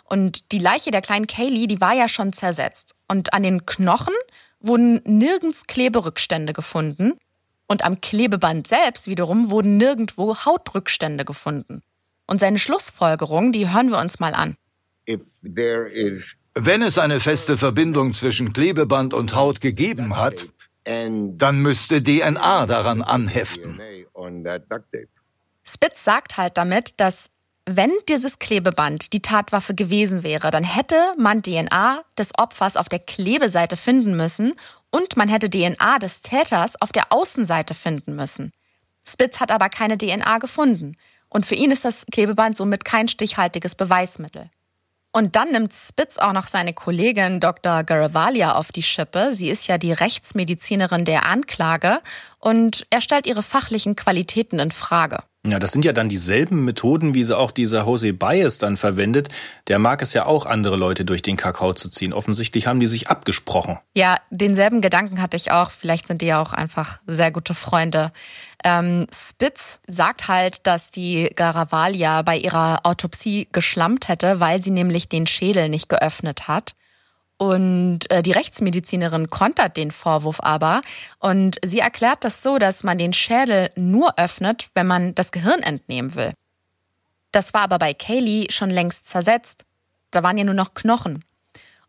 [0.05, 2.95] Und die Leiche der kleinen Kaylee, die war ja schon zersetzt.
[3.09, 4.15] Und an den Knochen
[4.61, 7.15] wurden nirgends Kleberückstände gefunden.
[7.67, 11.83] Und am Klebeband selbst wiederum wurden nirgendwo Hautrückstände gefunden.
[12.27, 14.57] Und seine Schlussfolgerung, die hören wir uns mal an.
[16.55, 20.49] Wenn es eine feste Verbindung zwischen Klebeband und Haut gegeben hat,
[20.85, 23.81] dann müsste DNA daran anheften.
[25.65, 27.31] Spitz sagt halt damit, dass
[27.67, 32.99] wenn dieses Klebeband die Tatwaffe gewesen wäre, dann hätte man DNA des Opfers auf der
[32.99, 34.55] Klebeseite finden müssen
[34.91, 38.53] und man hätte DNA des Täters auf der Außenseite finden müssen.
[39.07, 40.97] Spitz hat aber keine DNA gefunden.
[41.29, 44.51] Und für ihn ist das Klebeband somit kein stichhaltiges Beweismittel.
[45.17, 47.85] Und dann nimmt Spitz auch noch seine Kollegin Dr.
[47.85, 49.33] Garavalia auf die Schippe.
[49.33, 52.01] Sie ist ja die Rechtsmedizinerin der Anklage
[52.41, 55.19] und er stellt ihre fachlichen Qualitäten in Frage.
[55.47, 59.29] Ja, das sind ja dann dieselben Methoden, wie sie auch dieser Jose Baez dann verwendet.
[59.69, 62.15] Der mag es ja auch, andere Leute durch den Kakao zu ziehen.
[62.15, 63.79] Offensichtlich haben die sich abgesprochen.
[63.95, 65.71] Ja, denselben Gedanken hatte ich auch.
[65.71, 68.11] Vielleicht sind die ja auch einfach sehr gute Freunde.
[68.65, 75.11] Ähm, Spitz sagt halt, dass die Garavalia bei ihrer Autopsie geschlampt hätte, weil sie nämlich
[75.11, 76.75] den Schädel nicht geöffnet hat.
[77.37, 80.83] Und äh, die Rechtsmedizinerin kontert den Vorwurf aber
[81.19, 85.63] und sie erklärt das so, dass man den Schädel nur öffnet, wenn man das Gehirn
[85.63, 86.33] entnehmen will.
[87.33, 89.65] Das war aber bei Kaylee schon längst zersetzt.
[90.13, 91.25] Da waren ja nur noch Knochen.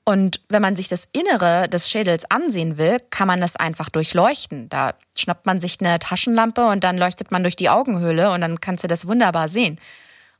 [0.04, 4.70] Und wenn man sich das Innere des Schädels ansehen will, kann man das einfach durchleuchten.
[4.70, 8.60] Da schnappt man sich eine Taschenlampe und dann leuchtet man durch die Augenhöhle und dann
[8.60, 9.80] kannst du das wunderbar sehen.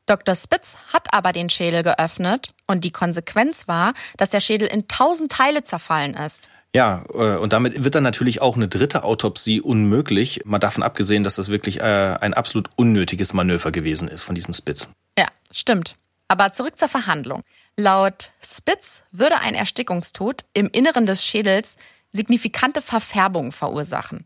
[0.06, 0.36] Dr.
[0.36, 5.32] Spitz hat aber den Schädel geöffnet und die Konsequenz war, dass der Schädel in tausend
[5.32, 6.50] Teile zerfallen ist.
[6.76, 11.24] Ja, äh, und damit wird dann natürlich auch eine dritte Autopsie unmöglich, mal davon abgesehen,
[11.24, 14.90] dass das wirklich äh, ein absolut unnötiges Manöver gewesen ist von diesem Spitz.
[15.18, 15.96] Ja, stimmt.
[16.28, 17.44] Aber zurück zur Verhandlung.
[17.78, 21.78] Laut Spitz würde ein Erstickungstod im Inneren des Schädels
[22.12, 24.26] signifikante Verfärbungen verursachen.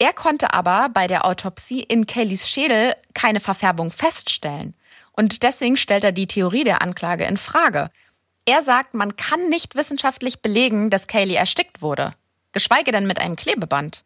[0.00, 4.74] Er konnte aber bei der Autopsie in Kellys Schädel keine Verfärbung feststellen.
[5.12, 7.90] Und deswegen stellt er die Theorie der Anklage in Frage.
[8.46, 12.14] Er sagt, man kann nicht wissenschaftlich belegen, dass Kaylee erstickt wurde.
[12.52, 14.02] Geschweige denn mit einem Klebeband.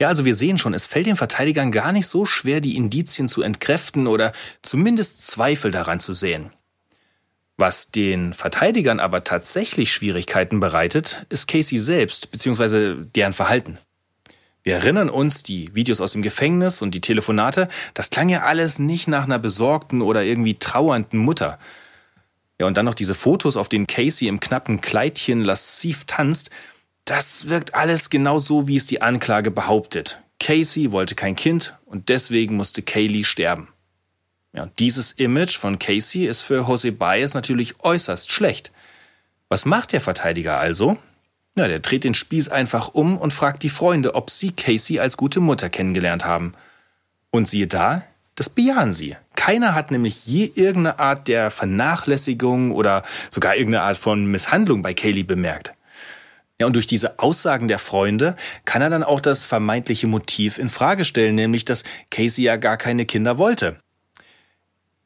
[0.00, 3.28] Ja, also wir sehen schon, es fällt den Verteidigern gar nicht so schwer, die Indizien
[3.28, 4.32] zu entkräften oder
[4.62, 6.50] zumindest Zweifel daran zu sehen.
[7.58, 13.02] Was den Verteidigern aber tatsächlich Schwierigkeiten bereitet, ist Casey selbst bzw.
[13.04, 13.78] deren Verhalten.
[14.64, 18.78] Wir erinnern uns, die Videos aus dem Gefängnis und die Telefonate, das klang ja alles
[18.78, 21.58] nicht nach einer besorgten oder irgendwie trauernden Mutter.
[22.58, 26.48] Ja, und dann noch diese Fotos, auf denen Casey im knappen Kleidchen lasziv tanzt.
[27.04, 30.22] Das wirkt alles genau so, wie es die Anklage behauptet.
[30.40, 33.68] Casey wollte kein Kind und deswegen musste Kaylee sterben.
[34.54, 38.72] Ja, und dieses Image von Casey ist für Jose Baez natürlich äußerst schlecht.
[39.50, 40.96] Was macht der Verteidiger also?
[41.56, 45.16] Ja, der dreht den Spieß einfach um und fragt die Freunde, ob sie Casey als
[45.16, 46.54] gute Mutter kennengelernt haben.
[47.30, 48.02] Und siehe da,
[48.34, 49.16] das bejahen sie.
[49.36, 54.94] Keiner hat nämlich je irgendeine Art der Vernachlässigung oder sogar irgendeine Art von Misshandlung bei
[54.94, 55.72] Kaylee bemerkt.
[56.60, 60.68] Ja, und durch diese Aussagen der Freunde kann er dann auch das vermeintliche Motiv in
[60.68, 63.76] Frage stellen, nämlich dass Casey ja gar keine Kinder wollte.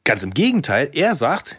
[0.03, 1.57] Ganz im Gegenteil, er sagt,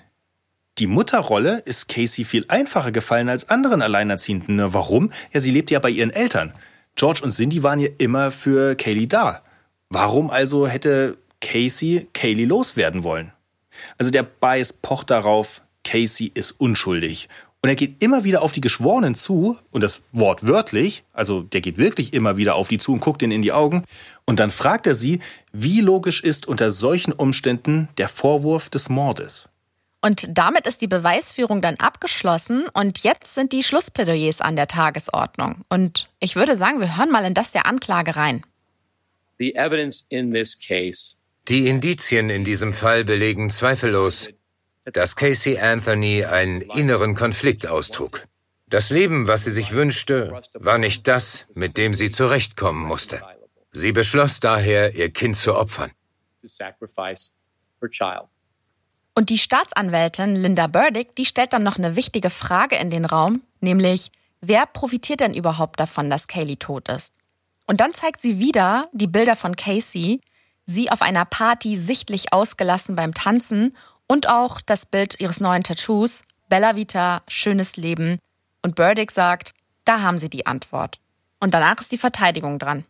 [0.78, 4.72] die Mutterrolle ist Casey viel einfacher gefallen als anderen Alleinerziehenden.
[4.72, 5.10] Warum?
[5.32, 6.52] Ja, sie lebt ja bei ihren Eltern.
[6.96, 9.42] George und Cindy waren ja immer für Kaylee da.
[9.90, 13.32] Warum also hätte Casey Kaylee loswerden wollen?
[13.98, 17.28] Also der Bias pocht darauf, Casey ist unschuldig.
[17.62, 21.60] Und er geht immer wieder auf die Geschworenen zu, und das Wort wörtlich, also der
[21.60, 23.84] geht wirklich immer wieder auf die zu und guckt ihnen in die Augen.
[24.24, 25.20] Und dann fragt er sie,
[25.52, 29.49] wie logisch ist unter solchen Umständen der Vorwurf des Mordes.
[30.02, 35.64] Und damit ist die Beweisführung dann abgeschlossen und jetzt sind die Schlussplädoyers an der Tagesordnung.
[35.68, 38.44] Und ich würde sagen, wir hören mal in das der Anklage rein.
[41.48, 44.30] Die Indizien in diesem Fall belegen zweifellos,
[44.84, 48.26] dass Casey Anthony einen inneren Konflikt austrug.
[48.68, 53.20] Das Leben, was sie sich wünschte, war nicht das, mit dem sie zurechtkommen musste.
[53.72, 55.90] Sie beschloss daher, ihr Kind zu opfern.
[59.14, 63.42] Und die Staatsanwältin Linda Burdick, die stellt dann noch eine wichtige Frage in den Raum,
[63.60, 67.14] nämlich, wer profitiert denn überhaupt davon, dass Kaylee tot ist?
[67.66, 70.20] Und dann zeigt sie wieder die Bilder von Casey,
[70.66, 76.22] sie auf einer Party sichtlich ausgelassen beim Tanzen und auch das Bild ihres neuen Tattoos,
[76.48, 78.18] Bella Vita, schönes Leben.
[78.62, 79.54] Und Burdick sagt,
[79.84, 80.98] da haben sie die Antwort.
[81.38, 82.84] Und danach ist die Verteidigung dran.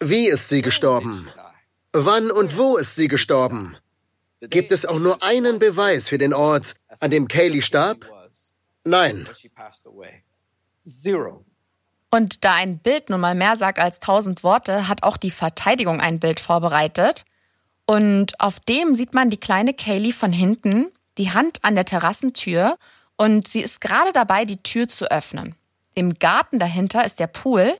[0.00, 1.28] Wie ist sie gestorben?
[1.92, 3.76] Wann und wo ist sie gestorben?
[4.40, 8.06] Gibt es auch nur einen Beweis für den Ort, an dem Kaylee starb?
[8.84, 9.28] Nein.
[12.10, 16.00] Und da ein Bild nun mal mehr sagt als tausend Worte, hat auch die Verteidigung
[16.00, 17.24] ein Bild vorbereitet.
[17.86, 22.78] Und auf dem sieht man die kleine Kaylee von hinten, die Hand an der Terrassentür
[23.16, 25.54] und sie ist gerade dabei, die Tür zu öffnen.
[25.94, 27.76] Im Garten dahinter ist der Pool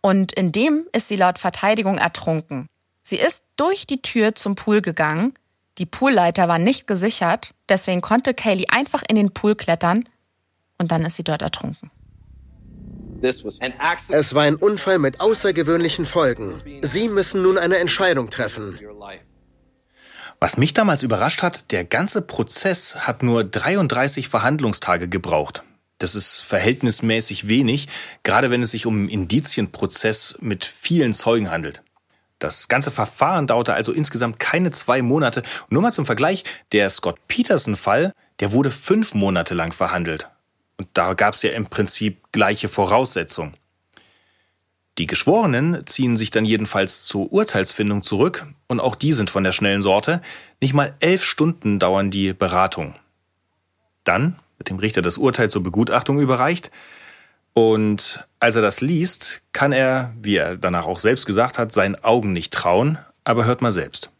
[0.00, 2.68] und in dem ist sie laut Verteidigung ertrunken.
[3.02, 5.34] Sie ist durch die Tür zum Pool gegangen.
[5.78, 10.08] Die Poolleiter war nicht gesichert, deswegen konnte Kaylee einfach in den Pool klettern
[10.78, 11.90] und dann ist sie dort ertrunken.
[13.22, 16.62] Es war ein Unfall mit außergewöhnlichen Folgen.
[16.82, 18.78] Sie müssen nun eine Entscheidung treffen.
[20.40, 25.62] Was mich damals überrascht hat, der ganze Prozess hat nur 33 Verhandlungstage gebraucht.
[25.98, 27.86] Das ist verhältnismäßig wenig,
[28.24, 31.82] gerade wenn es sich um einen Indizienprozess mit vielen Zeugen handelt.
[32.42, 35.44] Das ganze Verfahren dauerte also insgesamt keine zwei Monate.
[35.70, 40.28] nur mal zum Vergleich, der Scott Peterson-Fall, der wurde fünf Monate lang verhandelt.
[40.76, 43.54] Und da gab es ja im Prinzip gleiche Voraussetzungen.
[44.98, 49.52] Die Geschworenen ziehen sich dann jedenfalls zur Urteilsfindung zurück und auch die sind von der
[49.52, 50.20] schnellen Sorte.
[50.60, 52.96] Nicht mal elf Stunden dauern die Beratungen.
[54.02, 56.72] Dann wird dem Richter das Urteil zur Begutachtung überreicht
[57.54, 62.02] und als er das liest, kann er, wie er danach auch selbst gesagt hat, seinen
[62.02, 64.10] Augen nicht trauen, aber hört mal selbst.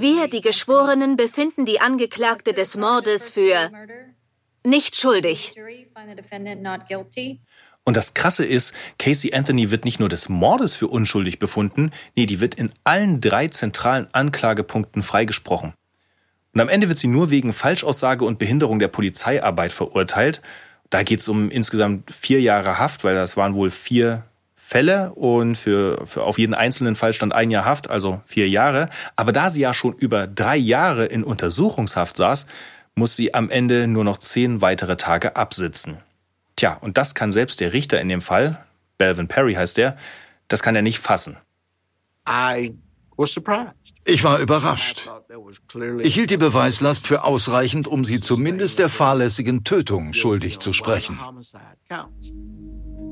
[0.00, 3.70] Wir, die Geschworenen, befinden die Angeklagte des Mordes für
[4.64, 5.54] nicht schuldig.
[7.84, 12.26] Und das Krasse ist, Casey Anthony wird nicht nur des Mordes für unschuldig befunden, nee,
[12.26, 15.74] die wird in allen drei zentralen Anklagepunkten freigesprochen.
[16.52, 20.42] Und am Ende wird sie nur wegen Falschaussage und Behinderung der Polizeiarbeit verurteilt.
[20.90, 24.24] Da geht es um insgesamt vier Jahre Haft, weil das waren wohl vier
[24.56, 28.88] Fälle und für, für auf jeden einzelnen Fall stand ein Jahr Haft, also vier Jahre.
[29.16, 32.46] Aber da sie ja schon über drei Jahre in Untersuchungshaft saß,
[32.94, 35.98] muss sie am Ende nur noch zehn weitere Tage absitzen.
[36.56, 38.64] Tja, und das kann selbst der Richter in dem Fall,
[38.98, 39.96] Belvin Perry heißt der,
[40.48, 41.36] das kann er nicht fassen.
[44.04, 45.08] Ich war überrascht.
[46.00, 51.18] Ich hielt die Beweislast für ausreichend, um sie zumindest der fahrlässigen Tötung schuldig zu sprechen.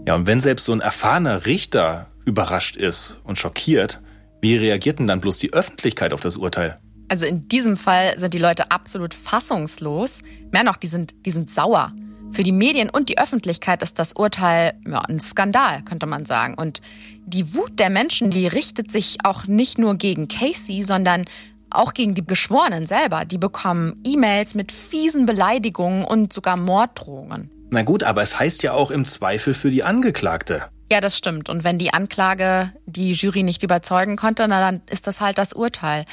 [0.07, 4.01] Ja, und wenn selbst so ein erfahrener Richter überrascht ist und schockiert,
[4.41, 6.79] wie reagiert denn dann bloß die Öffentlichkeit auf das Urteil?
[7.09, 10.23] Also in diesem Fall sind die Leute absolut fassungslos.
[10.53, 11.93] Mehr noch, die sind, die sind sauer.
[12.31, 16.55] Für die Medien und die Öffentlichkeit ist das Urteil ja, ein Skandal, könnte man sagen.
[16.55, 16.81] Und
[17.27, 21.25] die Wut der Menschen, die richtet sich auch nicht nur gegen Casey, sondern
[21.71, 23.25] auch gegen die Geschworenen selber.
[23.25, 27.51] Die bekommen E-Mails mit fiesen Beleidigungen und sogar Morddrohungen.
[27.71, 30.65] Na gut, aber es heißt ja auch im Zweifel für die Angeklagte.
[30.91, 31.51] Ja, das stimmt.
[31.51, 35.53] Und wenn die Anklage die Jury nicht überzeugen konnte, na, dann ist das halt das
[35.53, 36.05] Urteil.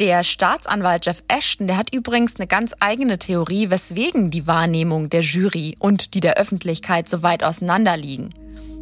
[0.00, 5.22] Der Staatsanwalt Jeff Ashton, der hat übrigens eine ganz eigene Theorie, weswegen die Wahrnehmung der
[5.22, 8.32] Jury und die der Öffentlichkeit so weit auseinanderliegen.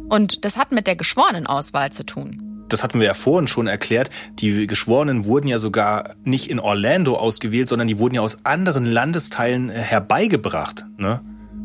[0.09, 2.65] Und das hat mit der Geschworenenauswahl zu tun.
[2.69, 4.11] Das hatten wir ja vorhin schon erklärt.
[4.35, 8.85] Die Geschworenen wurden ja sogar nicht in Orlando ausgewählt, sondern die wurden ja aus anderen
[8.85, 10.85] Landesteilen herbeigebracht.
[10.97, 11.21] Ne?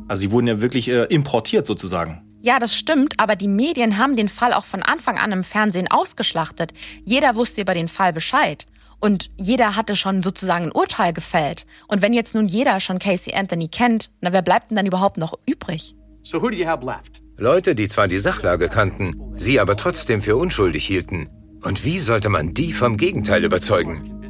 [0.08, 2.22] Also die wurden ja wirklich äh, importiert sozusagen.
[2.40, 5.90] Ja, das stimmt, aber die Medien haben den Fall auch von Anfang an im Fernsehen
[5.90, 6.72] ausgeschlachtet.
[7.04, 8.66] Jeder wusste über den Fall Bescheid.
[9.02, 11.66] Und jeder hatte schon sozusagen ein Urteil gefällt.
[11.88, 15.16] Und wenn jetzt nun jeder schon Casey Anthony kennt, na wer bleibt denn dann überhaupt
[15.16, 15.96] noch übrig?
[16.22, 17.20] So who do you have left?
[17.36, 21.28] Leute, die zwar die Sachlage kannten, sie aber trotzdem für unschuldig hielten.
[21.64, 24.20] Und wie sollte man die vom Gegenteil überzeugen?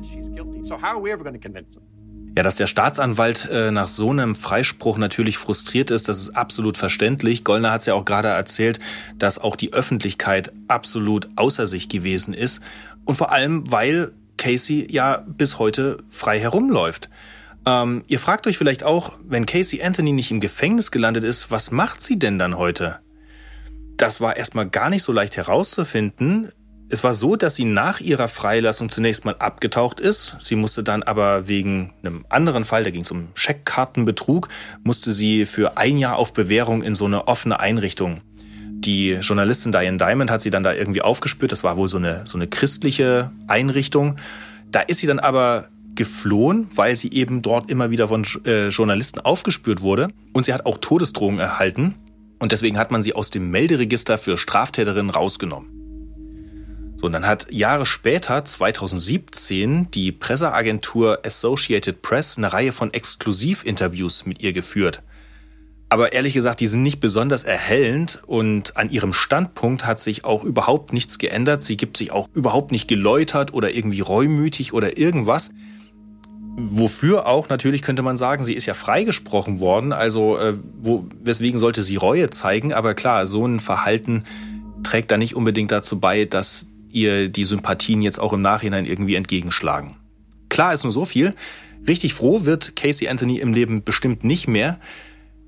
[2.34, 6.78] Ja, dass der Staatsanwalt äh, nach so einem Freispruch natürlich frustriert ist, das ist absolut
[6.78, 7.44] verständlich.
[7.44, 8.78] Gollner hat es ja auch gerade erzählt,
[9.18, 12.62] dass auch die Öffentlichkeit absolut außer sich gewesen ist.
[13.04, 17.08] Und vor allem, weil Casey ja bis heute frei herumläuft.
[17.64, 21.70] Ähm, ihr fragt euch vielleicht auch, wenn Casey Anthony nicht im Gefängnis gelandet ist, was
[21.70, 22.98] macht sie denn dann heute?
[23.96, 26.50] Das war erstmal gar nicht so leicht herauszufinden.
[26.88, 30.36] Es war so, dass sie nach ihrer Freilassung zunächst mal abgetaucht ist.
[30.40, 34.48] Sie musste dann aber wegen einem anderen Fall, da ging es um Scheckkartenbetrug,
[34.82, 38.20] musste sie für ein Jahr auf Bewährung in so eine offene Einrichtung.
[38.84, 41.52] Die Journalistin Diane Diamond hat sie dann da irgendwie aufgespürt.
[41.52, 44.16] Das war wohl so eine, so eine christliche Einrichtung.
[44.70, 49.20] Da ist sie dann aber geflohen, weil sie eben dort immer wieder von äh, Journalisten
[49.20, 50.08] aufgespürt wurde.
[50.32, 51.94] Und sie hat auch Todesdrohungen erhalten.
[52.40, 55.68] Und deswegen hat man sie aus dem Melderegister für Straftäterinnen rausgenommen.
[56.96, 64.26] So, und dann hat Jahre später, 2017, die Presseagentur Associated Press eine Reihe von Exklusivinterviews
[64.26, 65.02] mit ihr geführt.
[65.92, 70.42] Aber ehrlich gesagt, die sind nicht besonders erhellend und an ihrem Standpunkt hat sich auch
[70.42, 71.62] überhaupt nichts geändert.
[71.62, 75.50] Sie gibt sich auch überhaupt nicht geläutert oder irgendwie reumütig oder irgendwas.
[76.56, 81.58] Wofür auch, natürlich könnte man sagen, sie ist ja freigesprochen worden, also äh, wo, weswegen
[81.58, 84.24] sollte sie Reue zeigen, aber klar, so ein Verhalten
[84.82, 89.16] trägt da nicht unbedingt dazu bei, dass ihr die Sympathien jetzt auch im Nachhinein irgendwie
[89.16, 89.96] entgegenschlagen.
[90.48, 91.34] Klar ist nur so viel,
[91.86, 94.80] richtig froh wird Casey Anthony im Leben bestimmt nicht mehr.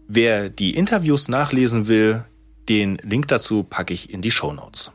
[0.06, 2.24] Wer die Interviews nachlesen will,
[2.68, 4.92] den Link dazu packe ich in die Show Notes.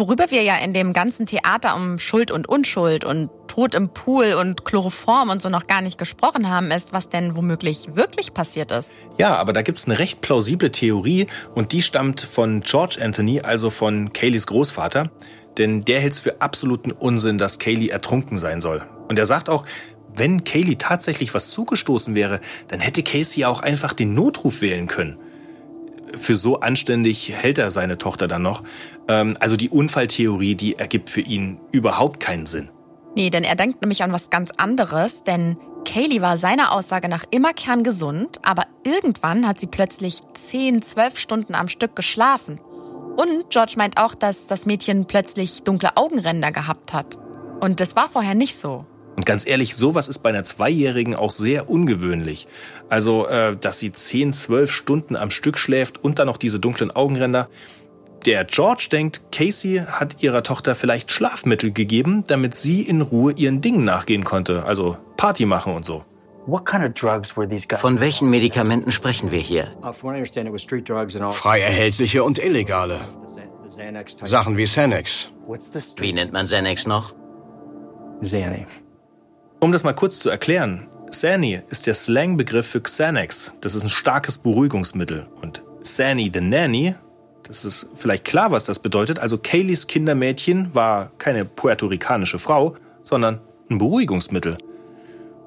[0.00, 4.34] Worüber wir ja in dem ganzen Theater um Schuld und Unschuld und Tod im Pool
[4.34, 8.70] und Chloroform und so noch gar nicht gesprochen haben, ist, was denn womöglich wirklich passiert
[8.70, 8.92] ist.
[9.16, 11.26] Ja, aber da gibt's eine recht plausible Theorie
[11.56, 15.10] und die stammt von George Anthony, also von Kayleys Großvater.
[15.58, 18.82] Denn der hält's für absoluten Unsinn, dass Kaylee ertrunken sein soll.
[19.08, 19.64] Und er sagt auch,
[20.14, 25.18] wenn Kaylee tatsächlich was zugestoßen wäre, dann hätte Casey auch einfach den Notruf wählen können
[26.16, 28.62] für so anständig hält er seine Tochter dann noch.
[29.08, 32.70] Ähm, also die Unfalltheorie, die ergibt für ihn überhaupt keinen Sinn.
[33.14, 37.24] Nee, denn er denkt nämlich an was ganz anderes, denn Kaylee war seiner Aussage nach
[37.30, 42.60] immer kerngesund, aber irgendwann hat sie plötzlich 10, 12 Stunden am Stück geschlafen.
[43.18, 47.18] Und George meint auch, dass das Mädchen plötzlich dunkle Augenränder gehabt hat.
[47.58, 48.86] Und das war vorher nicht so.
[49.16, 52.46] Und ganz ehrlich, sowas ist bei einer Zweijährigen auch sehr ungewöhnlich.
[52.88, 56.92] Also, äh, dass sie 10, 12 Stunden am Stück schläft und dann noch diese dunklen
[56.92, 57.48] Augenränder.
[58.24, 63.60] Der George denkt, Casey hat ihrer Tochter vielleicht Schlafmittel gegeben, damit sie in Ruhe ihren
[63.60, 66.04] Dingen nachgehen konnte, also Party machen und so.
[66.48, 69.76] Von welchen Medikamenten sprechen wir hier?
[71.30, 73.00] Frei erhältliche und illegale.
[74.24, 75.30] Sachen wie Xanax.
[75.98, 77.14] Wie nennt man Xanax noch?
[78.22, 78.70] Xanax.
[79.60, 83.54] Um das mal kurz zu erklären, Sani ist der Slangbegriff für Xanax.
[83.60, 85.26] Das ist ein starkes Beruhigungsmittel.
[85.42, 86.94] Und Sani the Nanny,
[87.46, 89.18] das ist vielleicht klar, was das bedeutet.
[89.18, 94.56] Also Kayleys Kindermädchen war keine puerto-ricanische Frau, sondern ein Beruhigungsmittel.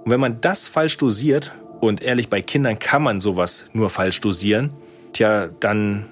[0.03, 4.21] Und wenn man das falsch dosiert, und ehrlich, bei Kindern kann man sowas nur falsch
[4.21, 4.71] dosieren,
[5.13, 6.05] tja, dann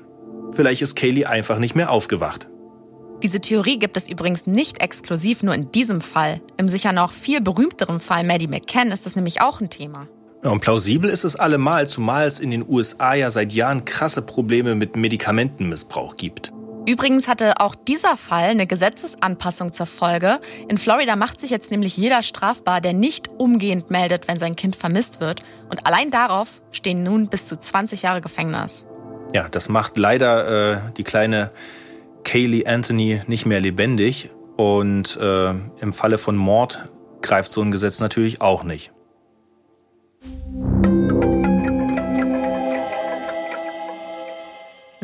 [0.54, 2.48] vielleicht ist Kaylee einfach nicht mehr aufgewacht.
[3.22, 6.42] Diese Theorie gibt es übrigens nicht exklusiv nur in diesem Fall.
[6.58, 10.08] Im sicher noch viel berühmteren Fall Maddie McCann ist das nämlich auch ein Thema.
[10.44, 14.22] Ja, und plausibel ist es allemal, zumal es in den USA ja seit Jahren krasse
[14.22, 16.54] Probleme mit Medikamentenmissbrauch gibt.
[16.86, 20.40] Übrigens hatte auch dieser Fall eine Gesetzesanpassung zur Folge.
[20.68, 24.76] In Florida macht sich jetzt nämlich jeder strafbar, der nicht umgehend meldet, wenn sein Kind
[24.76, 25.44] vermisst wird.
[25.70, 28.86] Und allein darauf stehen nun bis zu 20 Jahre Gefängnis.
[29.34, 31.52] Ja, das macht leider äh, die kleine
[32.24, 36.84] Kaylee Anthony nicht mehr lebendig und äh, im Falle von Mord
[37.22, 38.92] greift so ein Gesetz natürlich auch nicht.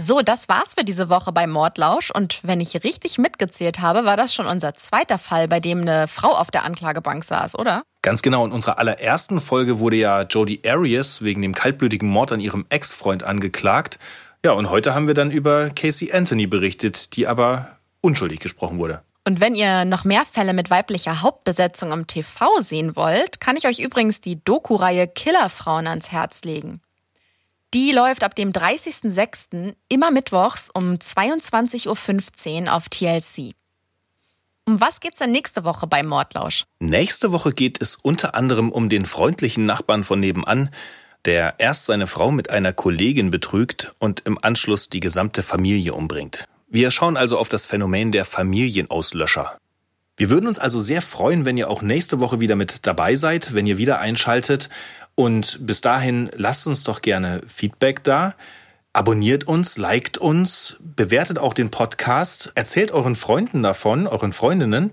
[0.06, 2.12] So, das war's für diese Woche bei Mordlausch.
[2.12, 6.08] Und wenn ich richtig mitgezählt habe, war das schon unser zweiter Fall, bei dem eine
[6.08, 7.82] Frau auf der Anklagebank saß, oder?
[8.04, 8.46] Ganz genau.
[8.46, 13.24] In unserer allerersten Folge wurde ja Jodie Arias wegen dem kaltblütigen Mord an ihrem Ex-Freund
[13.24, 13.98] angeklagt.
[14.46, 17.70] Ja, und heute haben wir dann über Casey Anthony berichtet, die aber
[18.02, 19.02] unschuldig gesprochen wurde.
[19.28, 23.66] Und wenn ihr noch mehr Fälle mit weiblicher Hauptbesetzung im TV sehen wollt, kann ich
[23.66, 26.80] euch übrigens die Doku-Reihe Killerfrauen ans Herz legen.
[27.76, 29.76] Die läuft ab dem 30.06.
[29.90, 33.54] immer mittwochs um 22.15 Uhr auf TLC.
[34.64, 36.64] Um was geht's denn nächste Woche bei Mordlausch?
[36.80, 40.70] Nächste Woche geht es unter anderem um den freundlichen Nachbarn von nebenan,
[41.26, 46.46] der erst seine Frau mit einer Kollegin betrügt und im Anschluss die gesamte Familie umbringt.
[46.70, 49.58] Wir schauen also auf das Phänomen der Familienauslöscher.
[50.18, 53.54] Wir würden uns also sehr freuen, wenn ihr auch nächste Woche wieder mit dabei seid,
[53.54, 54.70] wenn ihr wieder einschaltet.
[55.16, 58.36] Und bis dahin lasst uns doch gerne Feedback da.
[58.94, 64.92] Abonniert uns, liked uns, bewertet auch den Podcast, erzählt euren Freunden davon, euren Freundinnen.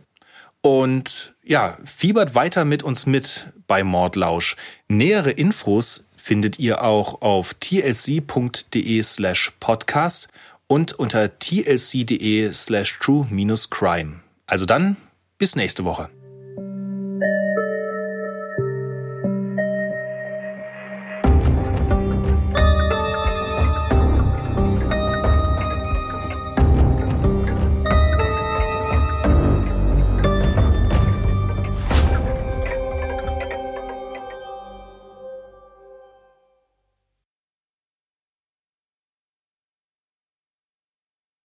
[0.60, 4.56] Und ja, fiebert weiter mit uns mit bei Mordlausch.
[4.88, 10.28] Nähere Infos findet ihr auch auf tlc.de slash podcast
[10.68, 14.20] und unter tlc.de slash true-crime.
[14.46, 14.96] Also dann,
[15.38, 16.08] bis nächste Woche.